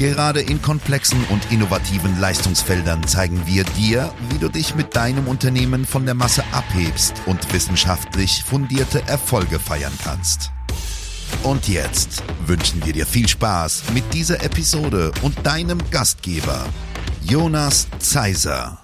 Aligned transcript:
Gerade 0.00 0.40
in 0.40 0.62
komplexen 0.62 1.22
und 1.28 1.52
innovativen 1.52 2.18
Leistungsfeldern 2.18 3.06
zeigen 3.06 3.42
wir 3.44 3.64
dir, 3.64 4.10
wie 4.30 4.38
du 4.38 4.48
dich 4.48 4.74
mit 4.74 4.96
deinem 4.96 5.28
Unternehmen 5.28 5.84
von 5.84 6.06
der 6.06 6.14
Masse 6.14 6.42
abhebst 6.52 7.12
und 7.26 7.52
wissenschaftlich 7.52 8.42
fundierte 8.42 9.02
Erfolge 9.06 9.58
feiern 9.58 9.92
kannst. 10.02 10.52
Und 11.42 11.68
jetzt 11.68 12.22
wünschen 12.46 12.82
wir 12.86 12.94
dir 12.94 13.04
viel 13.04 13.28
Spaß 13.28 13.92
mit 13.92 14.04
dieser 14.14 14.42
Episode 14.42 15.12
und 15.20 15.46
deinem 15.46 15.78
Gastgeber, 15.90 16.64
Jonas 17.20 17.86
Zeiser. 17.98 18.78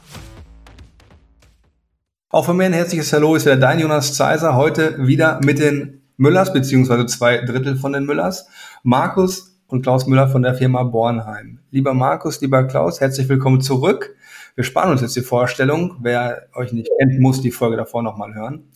Auch 2.29 2.45
von 2.45 2.59
mir 2.59 2.65
ein 2.65 2.75
herzliches 2.75 3.11
Hallo, 3.15 3.37
ist 3.37 3.47
wieder 3.47 3.57
dein 3.57 3.81
Jonas 3.81 4.13
Zeiser, 4.13 4.55
heute 4.55 5.07
wieder 5.07 5.41
mit 5.43 5.61
den 5.61 6.03
Müllers, 6.19 6.53
beziehungsweise 6.53 7.07
zwei 7.07 7.39
Drittel 7.39 7.79
von 7.79 7.95
den 7.95 8.05
Müllers. 8.05 8.47
Markus 8.83 9.56
und 9.69 9.83
Klaus 9.83 10.07
Müller 10.07 10.29
von 10.29 10.43
der 10.43 10.55
Firma 10.55 10.83
Bornheim. 10.83 11.59
Lieber 11.71 11.95
Markus, 11.95 12.41
lieber 12.41 12.65
Klaus, 12.65 13.01
herzlich 13.01 13.29
willkommen 13.29 13.61
zurück. 13.61 14.15
Wir 14.55 14.65
sparen 14.65 14.91
uns 14.91 15.01
jetzt 15.01 15.17
die 15.17 15.23
Vorstellung. 15.23 15.97
Wer 16.01 16.49
euch 16.55 16.73
nicht 16.73 16.91
kennt, 16.99 17.21
muss 17.21 17.41
die 17.41 17.51
Folge 17.51 17.77
davor 17.77 18.03
nochmal 18.03 18.35
hören. 18.35 18.71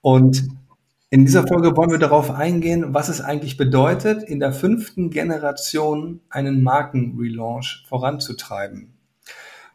Und 0.00 0.48
in 1.10 1.24
dieser 1.24 1.46
Folge 1.46 1.76
wollen 1.76 1.90
wir 1.90 1.98
darauf 1.98 2.30
eingehen, 2.30 2.92
was 2.94 3.08
es 3.08 3.20
eigentlich 3.20 3.56
bedeutet, 3.56 4.22
in 4.22 4.40
der 4.40 4.52
fünften 4.52 5.10
Generation 5.10 6.20
einen 6.28 6.62
Markenrelaunch 6.62 7.84
voranzutreiben. 7.88 8.97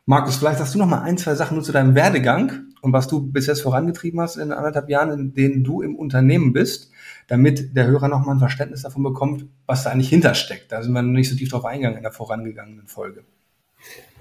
Markus, 0.06 0.36
vielleicht 0.36 0.59
hast 0.59 0.76
du 0.76 0.80
noch 0.80 0.86
mal 0.86 1.02
ein, 1.02 1.18
zwei 1.18 1.34
Sachen 1.34 1.56
nur 1.56 1.64
zu 1.64 1.72
deinem 1.72 1.96
Werdegang 1.96 2.66
und 2.82 2.92
was 2.92 3.08
du 3.08 3.22
bis 3.22 3.48
jetzt 3.48 3.62
vorangetrieben 3.62 4.20
hast 4.20 4.36
in 4.36 4.52
anderthalb 4.52 4.90
Jahren, 4.90 5.12
in 5.12 5.34
denen 5.34 5.64
du 5.64 5.82
im 5.82 5.96
Unternehmen 5.96 6.52
bist, 6.52 6.92
damit 7.28 7.78
der 7.78 7.88
Hörer 7.88 8.09
noch 8.09 8.26
mal 8.26 8.34
ein 8.34 8.40
Verständnis 8.40 8.81
davon 8.81 9.04
bekommt, 9.04 9.46
was 9.66 9.86
da 9.86 9.92
eigentlich 9.92 10.09
hintersteckt. 10.09 10.70
Da 10.74 10.84
sind 10.84 10.92
wir 10.92 11.02
noch 11.02 11.14
nicht 11.14 11.30
so 11.30 11.38
tief 11.38 11.50
drauf 11.50 11.64
eingegangen 11.64 11.96
in 11.96 12.04
der 12.04 12.12
vorangegangenen 12.12 12.88
Folge. 12.88 13.24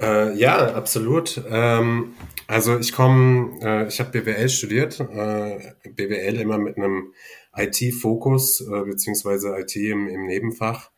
Äh, 0.00 0.36
ja, 0.36 0.72
absolut. 0.72 1.42
Ähm, 1.50 2.14
also 2.47 2.78
ich 2.78 2.92
komme, 2.92 3.58
äh, 3.62 3.88
ich 3.88 3.98
habe 3.98 4.10
BWL 4.10 4.48
studiert, 4.48 5.00
äh, 5.00 5.72
BWL 5.97 6.41
immer 6.41 6.58
mit 6.58 6.77
einem 6.77 7.12
IT-Fokus 7.56 8.60
äh, 8.60 8.84
beziehungsweise 8.84 9.56
IT 9.58 9.75
im, 9.75 10.08
im 10.08 10.27
Nebenfach 10.27 10.91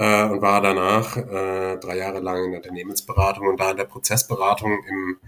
äh, 0.00 0.24
und 0.24 0.40
war 0.40 0.62
danach 0.62 1.16
äh, 1.18 1.76
drei 1.76 1.98
Jahre 1.98 2.20
lang 2.20 2.44
in 2.44 2.50
der 2.52 2.60
Unternehmensberatung 2.60 3.46
und 3.46 3.60
da 3.60 3.70
in 3.70 3.76
der 3.76 3.84
Prozessberatung 3.84 4.82
im, 4.88 5.18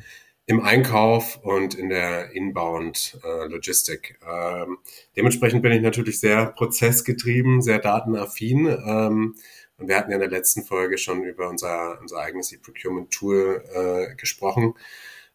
im 0.47 0.61
Einkauf 0.62 1.39
und 1.42 1.75
in 1.75 1.91
der 1.91 2.33
Inbound 2.33 3.19
äh, 3.23 3.48
Logistik. 3.48 4.19
Ähm, 4.27 4.79
dementsprechend 5.14 5.62
bin 5.62 5.73
ich 5.73 5.83
natürlich 5.83 6.19
sehr 6.20 6.47
prozessgetrieben, 6.47 7.61
sehr 7.61 7.81
datenaffin. 7.81 8.67
Ähm, 8.67 9.34
und 9.77 9.89
wir 9.89 9.97
hatten 9.98 10.11
ja 10.11 10.17
in 10.17 10.23
der 10.23 10.31
letzten 10.31 10.62
Folge 10.62 10.97
schon 10.97 11.23
über 11.23 11.51
unser, 11.51 12.01
unser 12.01 12.20
eigenes 12.20 12.51
E-Procurement-Tool 12.53 13.64
äh, 13.75 14.14
gesprochen. 14.14 14.73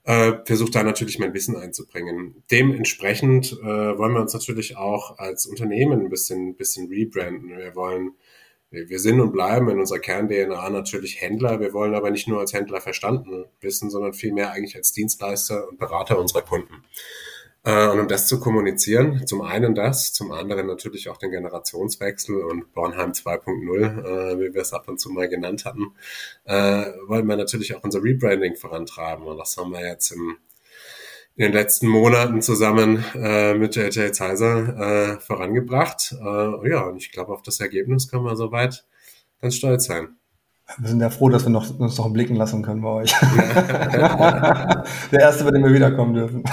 Äh, 0.03 0.33
versuche 0.45 0.71
da 0.71 0.81
natürlich 0.81 1.19
mein 1.19 1.35
Wissen 1.35 1.55
einzubringen. 1.55 2.43
Dementsprechend 2.49 3.51
äh, 3.51 3.65
wollen 3.97 4.13
wir 4.13 4.21
uns 4.21 4.33
natürlich 4.33 4.77
auch 4.77 5.19
als 5.19 5.45
Unternehmen 5.45 5.99
ein 5.99 6.09
bisschen, 6.09 6.55
bisschen 6.55 6.87
rebranden. 6.87 7.49
Wir 7.49 7.75
wollen 7.75 8.13
wir 8.69 8.99
sind 8.99 9.21
und 9.21 9.31
bleiben 9.31 9.69
in 9.69 9.79
unserer 9.79 9.99
Kern-DNA 9.99 10.69
natürlich 10.69 11.21
Händler. 11.21 11.59
Wir 11.59 11.73
wollen 11.73 11.95
aber 11.95 12.11
nicht 12.11 12.27
nur 12.27 12.39
als 12.39 12.53
Händler 12.53 12.81
verstanden 12.81 13.45
wissen, 13.61 13.89
sondern 13.89 14.13
vielmehr 14.13 14.51
eigentlich 14.51 14.75
als 14.75 14.91
Dienstleister 14.91 15.69
und 15.69 15.79
Berater 15.79 16.19
unserer 16.19 16.41
Kunden. 16.41 16.83
Äh, 17.63 17.87
und 17.89 17.99
um 17.99 18.07
das 18.07 18.27
zu 18.27 18.39
kommunizieren, 18.39 19.25
zum 19.25 19.41
einen 19.41 19.75
das, 19.75 20.13
zum 20.13 20.31
anderen 20.31 20.67
natürlich 20.67 21.09
auch 21.09 21.17
den 21.17 21.31
Generationswechsel 21.31 22.41
und 22.43 22.73
Bornheim 22.73 23.11
2.0, 23.11 24.05
äh, 24.05 24.39
wie 24.39 24.53
wir 24.53 24.61
es 24.61 24.73
ab 24.73 24.87
und 24.87 24.99
zu 24.99 25.09
mal 25.09 25.27
genannt 25.27 25.65
hatten, 25.65 25.93
äh, 26.45 26.85
wollen 27.07 27.27
wir 27.27 27.35
natürlich 27.35 27.75
auch 27.75 27.83
unser 27.83 28.03
Rebranding 28.03 28.55
vorantreiben. 28.55 29.25
Und 29.25 29.37
das 29.37 29.57
haben 29.57 29.71
wir 29.71 29.85
jetzt 29.85 30.11
im 30.11 30.37
in 31.37 31.43
den 31.43 31.53
letzten 31.53 31.87
Monaten 31.87 32.41
zusammen 32.41 33.05
äh, 33.13 33.53
mit 33.53 33.75
JJ 33.75 34.11
Zeiser 34.11 35.13
äh, 35.13 35.19
vorangebracht. 35.19 36.15
Äh, 36.19 36.69
ja, 36.69 36.81
und 36.81 36.97
ich 36.97 37.11
glaube, 37.11 37.31
auf 37.31 37.43
das 37.43 37.59
Ergebnis 37.59 38.09
können 38.09 38.25
wir 38.25 38.35
soweit 38.35 38.85
ganz 39.39 39.55
stolz 39.55 39.85
sein. 39.85 40.09
Wir 40.79 40.89
sind 40.89 40.99
ja 40.99 41.11
froh, 41.11 41.29
dass 41.29 41.45
wir 41.45 41.51
noch, 41.51 41.79
uns 41.79 41.97
noch 41.97 42.11
blicken 42.11 42.35
lassen 42.35 42.63
können 42.63 42.81
bei 42.81 42.89
euch. 42.89 43.13
Der 45.11 45.19
erste, 45.19 45.43
bei 45.43 45.51
dem 45.51 45.63
wir 45.63 45.73
wiederkommen 45.73 46.15
dürfen. 46.15 46.43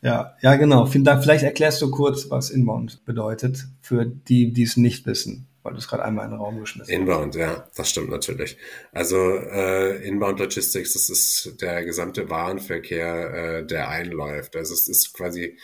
ja, 0.00 0.34
ja, 0.40 0.54
genau. 0.54 0.86
Vielen 0.86 1.04
Dank. 1.04 1.22
Vielleicht 1.24 1.44
erklärst 1.44 1.82
du 1.82 1.90
kurz, 1.90 2.30
was 2.30 2.50
Inbound 2.50 3.04
bedeutet 3.04 3.66
für 3.82 4.06
die, 4.06 4.52
die 4.52 4.62
es 4.62 4.76
nicht 4.76 5.04
wissen 5.04 5.48
weil 5.66 5.72
du 5.72 5.78
es 5.78 5.88
gerade 5.88 6.04
einmal 6.04 6.26
in 6.26 6.30
den 6.30 6.40
Raum 6.40 6.60
geschmissen. 6.60 6.92
Inbound, 6.92 7.34
ja, 7.34 7.68
das 7.74 7.90
stimmt 7.90 8.08
natürlich. 8.08 8.56
Also 8.92 9.16
äh, 9.16 10.06
Inbound 10.06 10.38
Logistics, 10.38 10.92
das 10.92 11.10
ist 11.10 11.60
der 11.60 11.84
gesamte 11.84 12.30
Warenverkehr, 12.30 13.34
äh, 13.34 13.66
der 13.66 13.88
einläuft. 13.88 14.54
Also 14.54 14.74
es 14.74 14.86
ist 14.88 15.12
quasi 15.12 15.58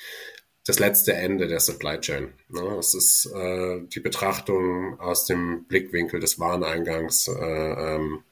das 0.67 0.81
letzte 0.81 1.15
Ende 1.15 1.47
der 1.47 1.61
Supply 1.61 2.01
Chain. 2.01 2.33
Ne? 2.49 2.77
Es 2.81 2.95
ist 2.95 3.27
äh, 3.27 3.81
die 3.83 4.01
Betrachtung 4.01 4.99
aus 4.99 5.25
dem 5.27 5.67
Blickwinkel 5.67 6.19
des 6.19 6.41
Wareneingangs 6.41 7.29
äh, 7.29 7.33
ähm, 7.33 8.25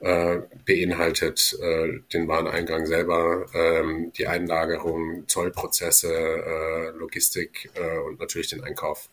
äh, 0.00 0.40
beinhaltet 0.66 1.58
äh, 1.60 2.00
den 2.12 2.28
Wareneingang 2.28 2.84
selber, 2.84 3.46
ähm, 3.54 4.12
die 4.16 4.26
Einlagerung, 4.26 5.24
Zollprozesse, 5.26 6.12
äh, 6.12 6.90
Logistik 6.98 7.70
äh, 7.74 7.98
und 7.98 8.20
natürlich 8.20 8.48
den 8.48 8.62
Einkauf. 8.62 9.08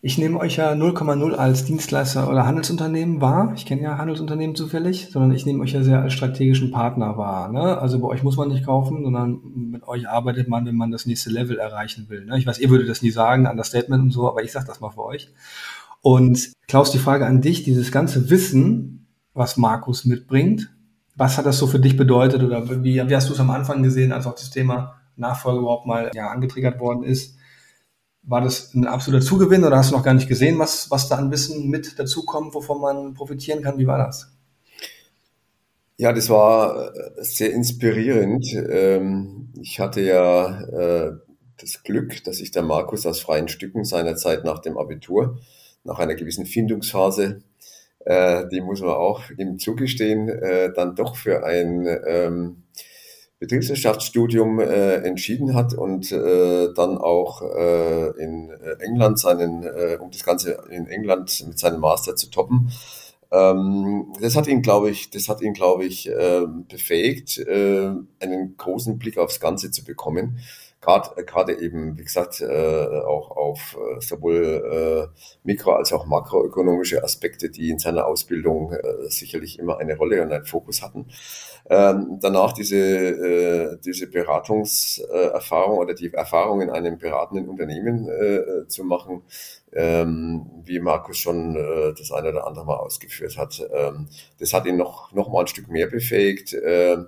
Ich 0.00 0.18
nehme 0.18 0.38
euch 0.38 0.56
ja 0.56 0.72
0,0 0.72 1.32
als 1.34 1.64
Dienstleister 1.64 2.28
oder 2.28 2.46
Handelsunternehmen 2.46 3.20
wahr. 3.20 3.52
Ich 3.56 3.66
kenne 3.66 3.82
ja 3.82 3.98
Handelsunternehmen 3.98 4.56
zufällig, 4.56 5.08
sondern 5.10 5.32
ich 5.32 5.46
nehme 5.46 5.62
euch 5.62 5.72
ja 5.72 5.82
sehr 5.82 6.02
als 6.02 6.12
strategischen 6.12 6.70
Partner 6.70 7.16
wahr. 7.16 7.50
Ne? 7.50 7.78
Also 7.78 7.98
bei 8.00 8.08
euch 8.08 8.22
muss 8.22 8.36
man 8.36 8.48
nicht 8.48 8.64
kaufen, 8.64 9.02
sondern 9.02 9.40
mit 9.54 9.86
euch 9.86 10.08
arbeitet 10.08 10.48
man, 10.48 10.66
wenn 10.66 10.76
man 10.76 10.90
das 10.90 11.06
nächste 11.06 11.30
Level 11.30 11.58
erreichen 11.58 12.08
will. 12.08 12.24
Ne? 12.24 12.38
Ich 12.38 12.46
weiß, 12.46 12.58
ihr 12.58 12.70
würdet 12.70 12.88
das 12.88 13.02
nie 13.02 13.10
sagen, 13.10 13.46
an 13.46 13.56
das 13.56 13.68
Statement 13.68 14.02
und 14.02 14.10
so, 14.10 14.28
aber 14.28 14.42
ich 14.42 14.52
sage 14.52 14.66
das 14.66 14.80
mal 14.80 14.90
für 14.90 15.04
euch. 15.04 15.32
Und 16.02 16.52
Klaus, 16.68 16.90
die 16.90 16.98
Frage 16.98 17.26
an 17.26 17.40
dich, 17.40 17.62
dieses 17.62 17.90
ganze 17.90 18.28
Wissen, 18.30 19.06
was 19.32 19.56
Markus 19.56 20.04
mitbringt, 20.04 20.70
was 21.16 21.38
hat 21.38 21.46
das 21.46 21.58
so 21.58 21.66
für 21.66 21.78
dich 21.78 21.96
bedeutet 21.96 22.42
oder 22.42 22.68
wie, 22.82 22.96
wie 23.08 23.16
hast 23.16 23.28
du 23.28 23.32
es 23.32 23.40
am 23.40 23.50
Anfang 23.50 23.82
gesehen, 23.82 24.12
als 24.12 24.26
auch 24.26 24.34
das 24.34 24.50
Thema 24.50 24.96
Nachfolge 25.16 25.60
überhaupt 25.60 25.86
mal 25.86 26.10
ja, 26.14 26.28
angetriggert 26.28 26.80
worden 26.80 27.04
ist? 27.04 27.38
War 28.26 28.40
das 28.40 28.72
ein 28.74 28.86
absoluter 28.86 29.24
Zugewinn 29.24 29.64
oder 29.64 29.76
hast 29.76 29.90
du 29.90 29.96
noch 29.96 30.04
gar 30.04 30.14
nicht 30.14 30.28
gesehen, 30.28 30.58
was, 30.58 30.90
was 30.90 31.08
da 31.08 31.16
an 31.16 31.30
Wissen 31.30 31.68
mit 31.68 31.98
dazukommt, 31.98 32.54
wovon 32.54 32.80
man 32.80 33.14
profitieren 33.14 33.62
kann? 33.62 33.78
Wie 33.78 33.86
war 33.86 33.98
das? 33.98 34.34
Ja, 35.96 36.12
das 36.12 36.28
war 36.28 36.92
äh, 36.94 37.22
sehr 37.22 37.52
inspirierend. 37.52 38.52
Ähm, 38.52 39.52
ich 39.60 39.78
hatte 39.78 40.00
ja 40.00 40.60
äh, 40.62 41.12
das 41.58 41.84
Glück, 41.84 42.24
dass 42.24 42.40
ich 42.40 42.50
der 42.50 42.62
Markus 42.62 43.06
aus 43.06 43.20
freien 43.20 43.46
Stücken 43.46 43.84
seinerzeit 43.84 44.44
nach 44.44 44.58
dem 44.58 44.76
Abitur, 44.76 45.38
nach 45.84 46.00
einer 46.00 46.16
gewissen 46.16 46.46
Findungsphase, 46.46 47.42
äh, 48.00 48.44
die 48.50 48.60
muss 48.60 48.80
man 48.80 48.90
auch 48.90 49.22
ihm 49.38 49.58
zugestehen, 49.58 50.26
dann 50.74 50.96
doch 50.96 51.16
für 51.16 51.44
ein 51.44 51.86
ähm, 52.06 52.64
Betriebswirtschaftsstudium 53.38 54.60
äh, 54.60 54.96
entschieden 54.96 55.54
hat 55.54 55.74
und 55.74 56.10
äh, 56.12 56.72
dann 56.74 56.98
auch 56.98 57.42
äh, 57.42 58.08
in 58.22 58.50
England 58.78 59.18
seinen, 59.18 59.64
äh, 59.64 59.98
um 60.00 60.10
das 60.10 60.24
Ganze 60.24 60.64
in 60.70 60.86
England 60.86 61.44
mit 61.46 61.58
seinem 61.58 61.80
Master 61.80 62.16
zu 62.16 62.30
toppen. 62.30 62.70
Ähm, 63.30 64.12
das 64.20 64.36
hat 64.36 64.46
ihn, 64.46 64.62
glaube 64.62 64.90
ich, 64.90 65.10
das 65.10 65.28
hat 65.28 65.40
ihn, 65.42 65.54
glaube 65.54 65.84
ich, 65.84 66.08
äh, 66.08 66.46
befähigt, 66.68 67.38
äh, 67.38 67.90
einen 68.20 68.56
großen 68.56 68.98
Blick 68.98 69.18
aufs 69.18 69.40
Ganze 69.40 69.70
zu 69.70 69.84
bekommen. 69.84 70.38
Gerade 70.84 71.24
gerade 71.24 71.58
eben, 71.60 71.98
wie 71.98 72.04
gesagt, 72.04 72.40
äh, 72.40 72.46
auch 72.46 73.30
auf 73.36 73.76
äh, 73.78 74.00
sowohl 74.00 75.10
äh, 75.14 75.48
mikro- 75.48 75.76
als 75.76 75.92
auch 75.92 76.06
makroökonomische 76.06 77.02
Aspekte, 77.02 77.50
die 77.50 77.70
in 77.70 77.78
seiner 77.78 78.06
Ausbildung 78.06 78.72
äh, 78.72 79.08
sicherlich 79.08 79.58
immer 79.58 79.78
eine 79.78 79.96
Rolle 79.96 80.22
und 80.22 80.32
einen 80.32 80.44
Fokus 80.46 80.82
hatten. 80.82 81.06
Ähm, 81.70 82.18
danach 82.20 82.52
diese, 82.52 82.76
äh, 82.76 83.78
diese 83.84 84.06
Beratungserfahrung 84.08 85.78
oder 85.78 85.94
die 85.94 86.12
Erfahrung 86.12 86.60
in 86.60 86.70
einem 86.70 86.98
beratenden 86.98 87.48
Unternehmen 87.48 88.08
äh, 88.08 88.68
zu 88.68 88.84
machen, 88.84 89.22
ähm, 89.72 90.46
wie 90.64 90.78
Markus 90.78 91.18
schon 91.18 91.56
äh, 91.56 91.94
das 91.96 92.12
eine 92.12 92.28
oder 92.30 92.46
andere 92.46 92.66
Mal 92.66 92.76
ausgeführt 92.76 93.38
hat. 93.38 93.66
Ähm, 93.72 94.08
das 94.38 94.52
hat 94.52 94.66
ihn 94.66 94.76
noch, 94.76 95.12
noch 95.12 95.30
mal 95.32 95.40
ein 95.40 95.46
Stück 95.46 95.68
mehr 95.68 95.86
befähigt. 95.86 96.54
Ähm, 96.64 97.06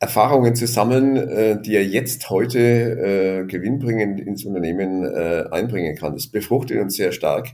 Erfahrungen 0.00 0.54
zu 0.54 0.66
sammeln, 0.66 1.16
äh, 1.16 1.60
die 1.60 1.76
er 1.76 1.84
jetzt 1.84 2.30
heute 2.30 2.58
äh, 2.58 3.44
gewinnbringend 3.46 4.18
ins 4.18 4.46
Unternehmen 4.46 5.04
äh, 5.04 5.44
einbringen 5.50 5.94
kann. 5.94 6.14
Das 6.14 6.26
befruchtet 6.26 6.80
uns 6.80 6.96
sehr 6.96 7.12
stark 7.12 7.48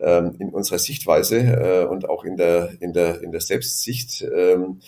ähm, 0.00 0.34
in 0.40 0.50
unserer 0.50 0.80
Sichtweise 0.80 1.38
äh, 1.38 1.84
und 1.86 2.08
auch 2.08 2.24
in 2.24 2.36
der, 2.36 2.70
in 2.80 2.92
der, 2.92 3.22
in 3.22 3.30
der 3.30 3.40
Selbstsicht 3.40 4.26
ähm, 4.36 4.80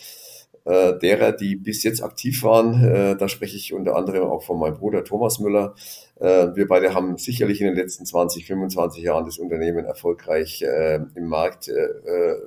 äh, 0.65 0.99
derer, 0.99 1.31
die 1.31 1.55
bis 1.55 1.83
jetzt 1.83 2.03
aktiv 2.03 2.43
waren. 2.43 2.83
Äh, 2.83 3.15
da 3.15 3.29
spreche 3.29 3.55
ich 3.55 3.73
unter 3.73 3.95
anderem 3.95 4.23
auch 4.23 4.43
von 4.43 4.59
meinem 4.59 4.75
Bruder 4.75 5.05
Thomas 5.05 5.39
Müller. 5.39 5.75
Äh, 6.19 6.47
wir 6.53 6.67
beide 6.67 6.93
haben 6.93 7.17
sicherlich 7.17 7.61
in 7.61 7.67
den 7.67 7.75
letzten 7.75 8.05
20, 8.05 8.45
25 8.45 9.03
Jahren 9.03 9.25
das 9.25 9.37
Unternehmen 9.37 9.85
erfolgreich 9.85 10.61
äh, 10.63 10.99
im 11.15 11.27
Markt 11.27 11.69
äh, 11.69 11.73
äh, 11.73 12.41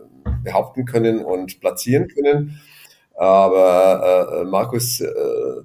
behaupten 0.45 0.85
können 0.85 1.25
und 1.25 1.59
platzieren 1.61 2.09
können. 2.09 2.61
Aber 3.23 4.41
äh, 4.41 4.45
Markus, 4.47 5.01
äh, 5.01 5.07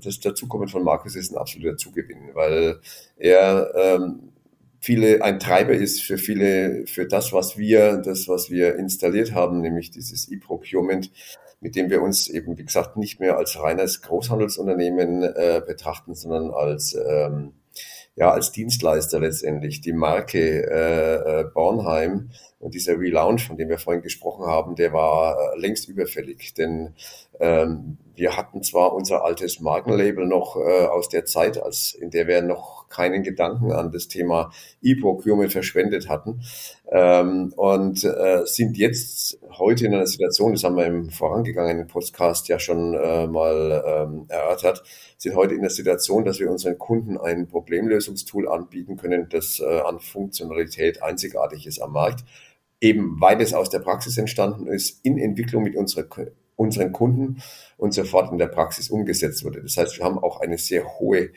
das 0.04 0.20
Dazukommen 0.20 0.68
von 0.68 0.84
Markus 0.84 1.16
ist 1.16 1.32
ein 1.32 1.40
absoluter 1.40 1.76
Zugewinn, 1.76 2.30
weil 2.36 2.80
er 3.18 3.72
ähm, 3.74 4.32
viele 4.80 5.24
ein 5.24 5.40
Treiber 5.40 5.74
ist 5.74 6.04
für 6.04 6.20
viele, 6.20 6.86
für 6.86 7.08
das, 7.08 7.34
was 7.34 7.58
wir, 7.58 7.98
das, 7.98 8.28
was 8.28 8.52
wir 8.52 8.76
installiert 8.76 9.34
haben, 9.34 9.62
nämlich 9.62 9.90
dieses 9.90 10.32
E-Procurement, 10.32 11.10
mit 11.60 11.76
dem 11.76 11.90
wir 11.90 12.04
uns 12.04 12.28
eben, 12.30 12.60
wie 12.60 12.64
gesagt, 12.66 12.96
nicht 12.96 13.20
mehr 13.20 13.38
als 13.38 13.60
reines 13.60 14.04
Großhandelsunternehmen 14.04 15.24
äh, 15.24 15.64
betrachten, 15.66 16.14
sondern 16.14 16.52
als 16.52 16.94
ähm, 16.94 17.54
ja 18.18 18.32
als 18.32 18.52
Dienstleister 18.52 19.20
letztendlich. 19.20 19.80
Die 19.80 19.94
Marke 19.94 20.70
äh, 20.70 21.42
äh, 21.42 21.44
Bornheim 21.46 22.32
und 22.60 22.74
dieser 22.74 23.00
Relaunch, 23.00 23.48
von 23.48 23.58
dem 23.58 23.70
wir 23.70 23.78
vorhin 23.78 24.02
gesprochen 24.02 24.48
haben, 24.48 24.76
der 24.76 24.92
war 24.92 25.38
äh, 25.38 25.60
längst 25.60 25.88
überfällig, 25.88 26.54
denn 26.56 26.96
ähm, 27.40 27.98
wir 28.16 28.36
hatten 28.36 28.64
zwar 28.64 28.94
unser 28.94 29.24
altes 29.24 29.60
Markenlabel 29.60 30.26
noch 30.26 30.58
äh, 30.58 30.88
aus 30.88 31.08
der 31.08 31.26
Zeit, 31.26 31.62
als 31.62 31.94
in 31.94 32.10
der 32.10 32.28
wir 32.28 32.42
noch 32.42 32.77
keinen 32.90 33.24
Gedanken 33.24 33.72
an 33.72 33.92
das 33.92 34.08
Thema 34.08 34.52
E-Procurement 34.82 35.52
verschwendet 35.52 36.10
hatten 36.10 36.42
ähm, 36.92 37.54
und 37.56 38.04
äh, 38.04 38.46
sind 38.46 38.78
jetzt 38.78 39.40
heute 39.58 39.86
in 39.86 39.94
einer 39.94 40.08
Situation, 40.08 40.54
das 40.54 40.64
haben 40.64 40.78
wir 40.78 40.86
im 40.86 41.10
vorangegangenen 41.10 41.88
Podcast 41.88 42.48
ja 42.48 42.60
schon 42.60 42.94
äh, 42.94 43.28
mal 43.28 43.84
ähm, 43.86 44.26
erörtert, 44.30 44.84
sind 45.18 45.36
heute 45.36 45.56
in 45.56 45.62
der 45.62 45.72
Situation, 45.72 46.26
dass 46.26 46.40
wir 46.40 46.50
unseren 46.50 46.78
Kunden 46.78 47.18
ein 47.18 47.48
Problemlösungstool 47.48 48.48
anbieten 48.48 48.98
können, 48.98 49.28
das 49.30 49.60
äh, 49.60 49.80
an 49.82 50.00
Funktionalität 50.00 51.02
einzigartig 51.04 51.68
ist 51.68 51.80
am 51.80 51.94
Markt 51.94 52.24
eben 52.80 53.20
weil 53.20 53.42
es 53.42 53.56
aus 53.56 53.72
der 53.72 53.80
Praxis 53.80 54.20
entstanden 54.20 54.68
ist, 54.68 55.04
in 55.04 55.18
Entwicklung 55.18 55.64
mit 55.64 55.76
unserer 55.76 56.06
unseren 56.58 56.92
Kunden 56.92 57.42
und 57.78 57.94
sofort 57.94 58.32
in 58.32 58.40
der 58.40 58.48
Praxis 58.48 58.90
umgesetzt 58.90 59.46
wurde. 59.46 59.62
Das 59.62 59.78
heißt, 59.78 59.98
wir 59.98 60.06
haben 60.06 60.18
auch 60.18 60.42
eine 60.42 60.58
sehr 60.58 61.00
hohe 61.00 61.30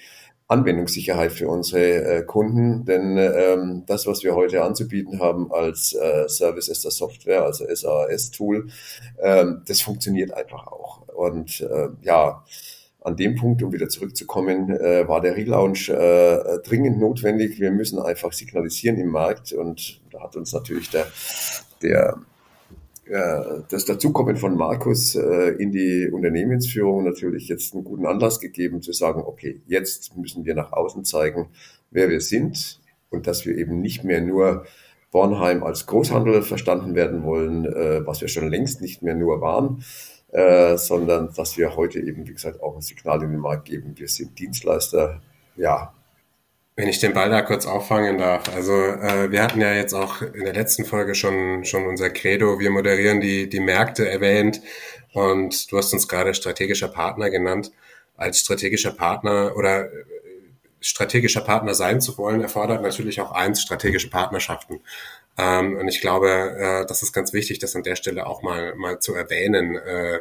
Anwendungssicherheit 0.51 1.33
für 1.33 1.49
unsere 1.49 2.05
äh, 2.05 2.23
Kunden, 2.25 2.85
denn 2.85 3.17
ähm, 3.17 3.85
das, 3.87 4.07
was 4.09 4.25
wir 4.25 4.35
heute 4.35 4.65
anzubieten 4.65 5.21
haben 5.21 5.53
als 5.53 5.95
äh, 5.95 6.29
Service 6.29 6.69
as 6.69 6.85
a 6.85 6.91
Software, 6.91 7.45
also 7.45 7.65
SAS-Tool, 7.73 8.69
ähm, 9.23 9.63
das 9.67 9.81
funktioniert 9.81 10.35
einfach 10.35 10.67
auch. 10.67 11.07
Und 11.09 11.61
äh, 11.61 11.89
ja, 12.03 12.45
an 13.03 13.17
dem 13.17 13.37
Punkt, 13.37 13.63
um 13.63 13.73
wieder 13.73 13.89
zurückzukommen, 13.89 14.71
äh, 14.71 15.07
war 15.07 15.21
der 15.21 15.37
Relaunch 15.37 15.89
äh, 15.89 16.59
dringend 16.65 16.99
notwendig. 16.99 17.61
Wir 17.61 17.71
müssen 17.71 18.01
einfach 18.01 18.33
signalisieren 18.33 18.99
im 18.99 19.09
Markt 19.09 19.53
und 19.53 20.01
da 20.11 20.25
hat 20.25 20.35
uns 20.35 20.53
natürlich 20.53 20.91
der, 20.91 21.07
der 21.81 22.19
das 23.69 23.85
Dazukommen 23.87 24.37
von 24.37 24.57
Markus 24.57 25.17
äh, 25.17 25.51
in 25.59 25.73
die 25.73 26.09
Unternehmensführung 26.11 27.05
natürlich 27.05 27.49
jetzt 27.49 27.75
einen 27.75 27.85
guten 27.85 28.07
Anlass 28.07 28.39
gegeben 28.41 28.83
zu 28.83 28.93
sagen, 28.93 29.23
okay, 29.25 29.61
jetzt 29.67 30.17
müssen 30.17 30.45
wir 30.45 30.55
nach 30.55 30.73
außen 30.73 31.05
zeigen, 31.05 31.49
wer 31.91 32.09
wir 32.09 32.21
sind 32.21 32.81
und 33.11 33.27
dass 33.27 33.45
wir 33.47 33.57
eben 33.57 33.81
nicht 33.81 34.05
mehr 34.05 34.21
nur 34.21 34.65
Bornheim 35.11 35.65
als 35.65 35.87
Großhandel 35.87 36.43
verstanden 36.43 36.95
werden 36.95 37.25
wollen, 37.25 37.65
äh, 37.65 38.07
was 38.07 38.21
wir 38.21 38.29
schon 38.29 38.49
längst 38.49 38.81
nicht 38.81 39.03
mehr 39.03 39.17
nur 39.17 39.41
waren, 39.41 39.83
äh, 40.31 40.77
sondern 40.77 41.33
dass 41.35 41.59
wir 41.59 41.77
heute 41.77 41.99
eben, 41.99 42.29
wie 42.29 42.33
gesagt, 42.33 42.63
auch 42.63 42.77
ein 42.77 42.83
Signal 42.83 43.23
in 43.25 43.33
den 43.33 43.41
Markt 43.41 43.65
geben. 43.65 43.95
Wir 43.97 44.09
sind 44.09 44.39
Dienstleister, 44.39 45.21
ja, 45.57 45.93
wenn 46.81 46.89
ich 46.89 46.99
den 46.99 47.13
Ball 47.13 47.29
da 47.29 47.43
kurz 47.43 47.67
auffangen 47.67 48.17
darf. 48.17 48.49
Also 48.55 48.73
äh, 48.73 49.31
wir 49.31 49.43
hatten 49.43 49.61
ja 49.61 49.75
jetzt 49.75 49.93
auch 49.93 50.23
in 50.23 50.45
der 50.45 50.55
letzten 50.55 50.87
Folge 50.87 51.15
schon, 51.15 51.67
schon 51.67 51.87
unser 51.87 52.09
Credo, 52.09 52.59
wir 52.59 52.71
moderieren 52.71 53.21
die, 53.21 53.51
die 53.51 53.61
Märkte 53.61 54.09
erwähnt 54.09 54.63
und 55.13 55.71
du 55.71 55.77
hast 55.77 55.93
uns 55.93 56.09
gerade 56.09 56.33
strategischer 56.33 56.89
Partner 56.89 57.29
genannt. 57.29 57.71
Als 58.17 58.41
strategischer 58.41 58.93
Partner 58.93 59.53
oder 59.57 59.93
äh, 59.93 60.05
strategischer 60.81 61.43
Partner 61.43 61.75
sein 61.75 62.01
zu 62.01 62.17
wollen, 62.17 62.41
erfordert 62.41 62.81
natürlich 62.81 63.21
auch 63.21 63.33
eins, 63.33 63.61
strategische 63.61 64.09
Partnerschaften. 64.09 64.81
Ähm, 65.37 65.77
und 65.77 65.87
ich 65.87 66.01
glaube, 66.01 66.31
äh, 66.31 66.87
das 66.87 67.03
ist 67.03 67.13
ganz 67.13 67.35
wichtig, 67.35 67.59
das 67.59 67.77
an 67.77 67.83
der 67.83 67.97
Stelle 67.97 68.27
auch 68.27 68.41
mal, 68.41 68.75
mal 68.77 69.01
zu 69.01 69.15
erwähnen. 69.15 69.77
Äh, 69.77 70.21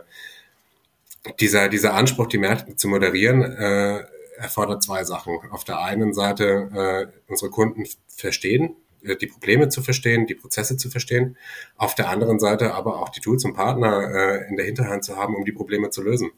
dieser, 1.39 1.69
dieser 1.69 1.93
Anspruch, 1.93 2.27
die 2.27 2.37
Märkte 2.37 2.75
zu 2.75 2.89
moderieren, 2.89 3.43
äh, 3.43 4.03
erfordert 4.39 4.83
zwei 4.83 5.03
Sachen. 5.03 5.37
Auf 5.51 5.63
der 5.63 5.81
einen 5.81 6.13
Seite 6.13 6.69
äh, 6.73 7.31
unsere 7.31 7.51
Kunden 7.51 7.85
verstehen, 8.07 8.75
äh, 9.03 9.15
die 9.15 9.27
Probleme 9.27 9.69
zu 9.69 9.81
verstehen, 9.81 10.27
die 10.27 10.35
Prozesse 10.35 10.77
zu 10.77 10.89
verstehen. 10.89 11.37
Auf 11.77 11.95
der 11.95 12.09
anderen 12.09 12.39
Seite 12.39 12.73
aber 12.73 13.01
auch 13.01 13.09
die 13.09 13.21
Tools 13.21 13.45
und 13.45 13.53
Partner 13.53 14.11
äh, 14.13 14.49
in 14.49 14.57
der 14.57 14.65
Hinterhand 14.65 15.03
zu 15.03 15.15
haben, 15.15 15.35
um 15.35 15.45
die 15.45 15.51
Probleme 15.51 15.89
zu 15.89 16.01
lösen. 16.01 16.31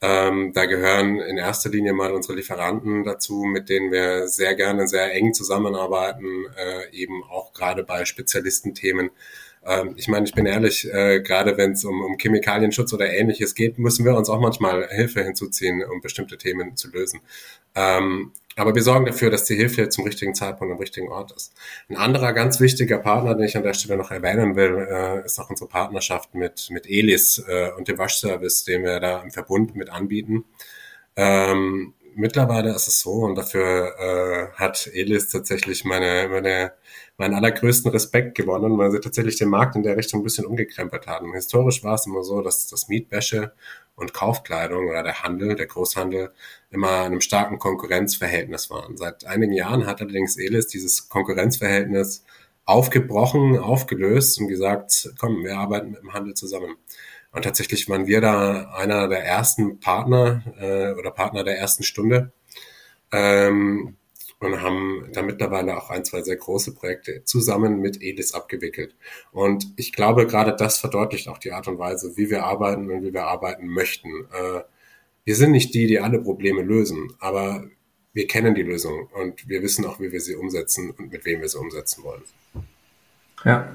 Ähm, 0.00 0.52
da 0.52 0.66
gehören 0.66 1.20
in 1.20 1.38
erster 1.38 1.70
Linie 1.70 1.94
mal 1.94 2.12
unsere 2.12 2.34
Lieferanten 2.34 3.04
dazu, 3.04 3.44
mit 3.44 3.68
denen 3.68 3.90
wir 3.90 4.28
sehr 4.28 4.54
gerne 4.54 4.86
sehr 4.86 5.12
eng 5.14 5.32
zusammenarbeiten, 5.32 6.46
äh, 6.56 6.90
eben 6.94 7.22
auch 7.24 7.52
gerade 7.52 7.84
bei 7.84 8.04
Spezialistenthemen 8.04 9.10
ähm, 9.66 9.94
ich 9.96 10.08
meine, 10.08 10.26
ich 10.26 10.34
bin 10.34 10.46
ehrlich, 10.46 10.92
äh, 10.92 11.20
gerade 11.20 11.56
wenn 11.56 11.72
es 11.72 11.84
um, 11.84 12.02
um 12.02 12.16
Chemikalienschutz 12.18 12.92
oder 12.92 13.10
ähnliches 13.10 13.54
geht, 13.54 13.78
müssen 13.78 14.04
wir 14.04 14.16
uns 14.16 14.28
auch 14.28 14.40
manchmal 14.40 14.88
Hilfe 14.88 15.22
hinzuziehen, 15.22 15.82
um 15.84 16.00
bestimmte 16.00 16.38
Themen 16.38 16.76
zu 16.76 16.90
lösen. 16.90 17.20
Ähm, 17.74 18.32
aber 18.56 18.74
wir 18.74 18.82
sorgen 18.82 19.06
dafür, 19.06 19.30
dass 19.30 19.44
die 19.44 19.56
Hilfe 19.56 19.88
zum 19.88 20.04
richtigen 20.04 20.34
Zeitpunkt 20.34 20.72
am 20.72 20.78
richtigen 20.78 21.08
Ort 21.08 21.32
ist. 21.32 21.52
Ein 21.88 21.96
anderer 21.96 22.32
ganz 22.32 22.60
wichtiger 22.60 22.98
Partner, 22.98 23.34
den 23.34 23.46
ich 23.46 23.56
an 23.56 23.64
der 23.64 23.74
Stelle 23.74 23.98
noch 23.98 24.12
erwähnen 24.12 24.54
will, 24.54 24.86
äh, 24.88 25.24
ist 25.24 25.40
auch 25.40 25.50
unsere 25.50 25.68
Partnerschaft 25.68 26.34
mit, 26.34 26.68
mit 26.70 26.88
Elis 26.88 27.42
äh, 27.48 27.70
und 27.76 27.88
dem 27.88 27.98
Waschservice, 27.98 28.64
den 28.64 28.84
wir 28.84 29.00
da 29.00 29.22
im 29.22 29.32
Verbund 29.32 29.74
mit 29.74 29.90
anbieten. 29.90 30.44
Ähm, 31.16 31.94
mittlerweile 32.14 32.74
ist 32.74 32.86
es 32.86 33.00
so, 33.00 33.12
und 33.12 33.34
dafür 33.34 34.52
äh, 34.54 34.58
hat 34.58 34.88
Elis 34.92 35.30
tatsächlich 35.30 35.84
meine, 35.84 36.28
meine 36.28 36.72
meinen 37.16 37.34
allergrößten 37.34 37.90
Respekt 37.90 38.36
gewonnen, 38.36 38.76
weil 38.76 38.90
sie 38.90 39.00
tatsächlich 39.00 39.36
den 39.36 39.48
Markt 39.48 39.76
in 39.76 39.82
der 39.82 39.96
Richtung 39.96 40.20
ein 40.20 40.24
bisschen 40.24 40.46
umgekrempelt 40.46 41.06
haben. 41.06 41.32
Historisch 41.32 41.84
war 41.84 41.94
es 41.94 42.06
immer 42.06 42.24
so, 42.24 42.40
dass 42.42 42.66
das 42.66 42.88
Mietwäsche 42.88 43.52
und 43.94 44.12
Kaufkleidung 44.12 44.88
oder 44.88 45.02
der 45.04 45.22
Handel, 45.22 45.54
der 45.54 45.66
Großhandel, 45.66 46.32
immer 46.70 46.88
in 46.88 47.12
einem 47.12 47.20
starken 47.20 47.58
Konkurrenzverhältnis 47.58 48.68
waren. 48.70 48.96
Seit 48.96 49.24
einigen 49.26 49.52
Jahren 49.52 49.86
hat 49.86 50.00
allerdings 50.00 50.36
Elis 50.36 50.66
dieses 50.66 51.08
Konkurrenzverhältnis 51.08 52.24
aufgebrochen, 52.64 53.58
aufgelöst 53.58 54.40
und 54.40 54.48
gesagt, 54.48 55.10
komm, 55.18 55.44
wir 55.44 55.56
arbeiten 55.56 55.92
mit 55.92 56.02
dem 56.02 56.12
Handel 56.12 56.34
zusammen. 56.34 56.76
Und 57.30 57.42
tatsächlich 57.42 57.88
waren 57.88 58.06
wir 58.06 58.20
da 58.20 58.70
einer 58.70 59.08
der 59.08 59.24
ersten 59.24 59.80
Partner 59.80 60.42
äh, 60.58 60.92
oder 60.98 61.10
Partner 61.10 61.44
der 61.44 61.58
ersten 61.58 61.82
Stunde, 61.82 62.32
ähm, 63.12 63.96
und 64.44 64.60
haben 64.60 65.08
da 65.12 65.22
mittlerweile 65.22 65.76
auch 65.76 65.90
ein, 65.90 66.04
zwei 66.04 66.22
sehr 66.22 66.36
große 66.36 66.74
Projekte 66.74 67.24
zusammen 67.24 67.80
mit 67.80 68.02
ELIS 68.02 68.34
abgewickelt. 68.34 68.94
Und 69.32 69.66
ich 69.76 69.92
glaube, 69.92 70.26
gerade 70.26 70.54
das 70.54 70.78
verdeutlicht 70.78 71.28
auch 71.28 71.38
die 71.38 71.52
Art 71.52 71.66
und 71.66 71.78
Weise, 71.78 72.16
wie 72.16 72.28
wir 72.28 72.44
arbeiten 72.44 72.90
und 72.90 73.02
wie 73.02 73.14
wir 73.14 73.24
arbeiten 73.24 73.66
möchten. 73.68 74.08
Äh, 74.32 74.60
wir 75.24 75.36
sind 75.36 75.52
nicht 75.52 75.74
die, 75.74 75.86
die 75.86 76.00
alle 76.00 76.20
Probleme 76.20 76.62
lösen, 76.62 77.14
aber 77.18 77.64
wir 78.12 78.26
kennen 78.26 78.54
die 78.54 78.62
Lösung 78.62 79.08
und 79.14 79.48
wir 79.48 79.62
wissen 79.62 79.86
auch, 79.86 79.98
wie 79.98 80.12
wir 80.12 80.20
sie 80.20 80.36
umsetzen 80.36 80.90
und 80.90 81.10
mit 81.10 81.24
wem 81.24 81.40
wir 81.40 81.48
sie 81.48 81.58
umsetzen 81.58 82.04
wollen. 82.04 82.22
Ja, 83.44 83.68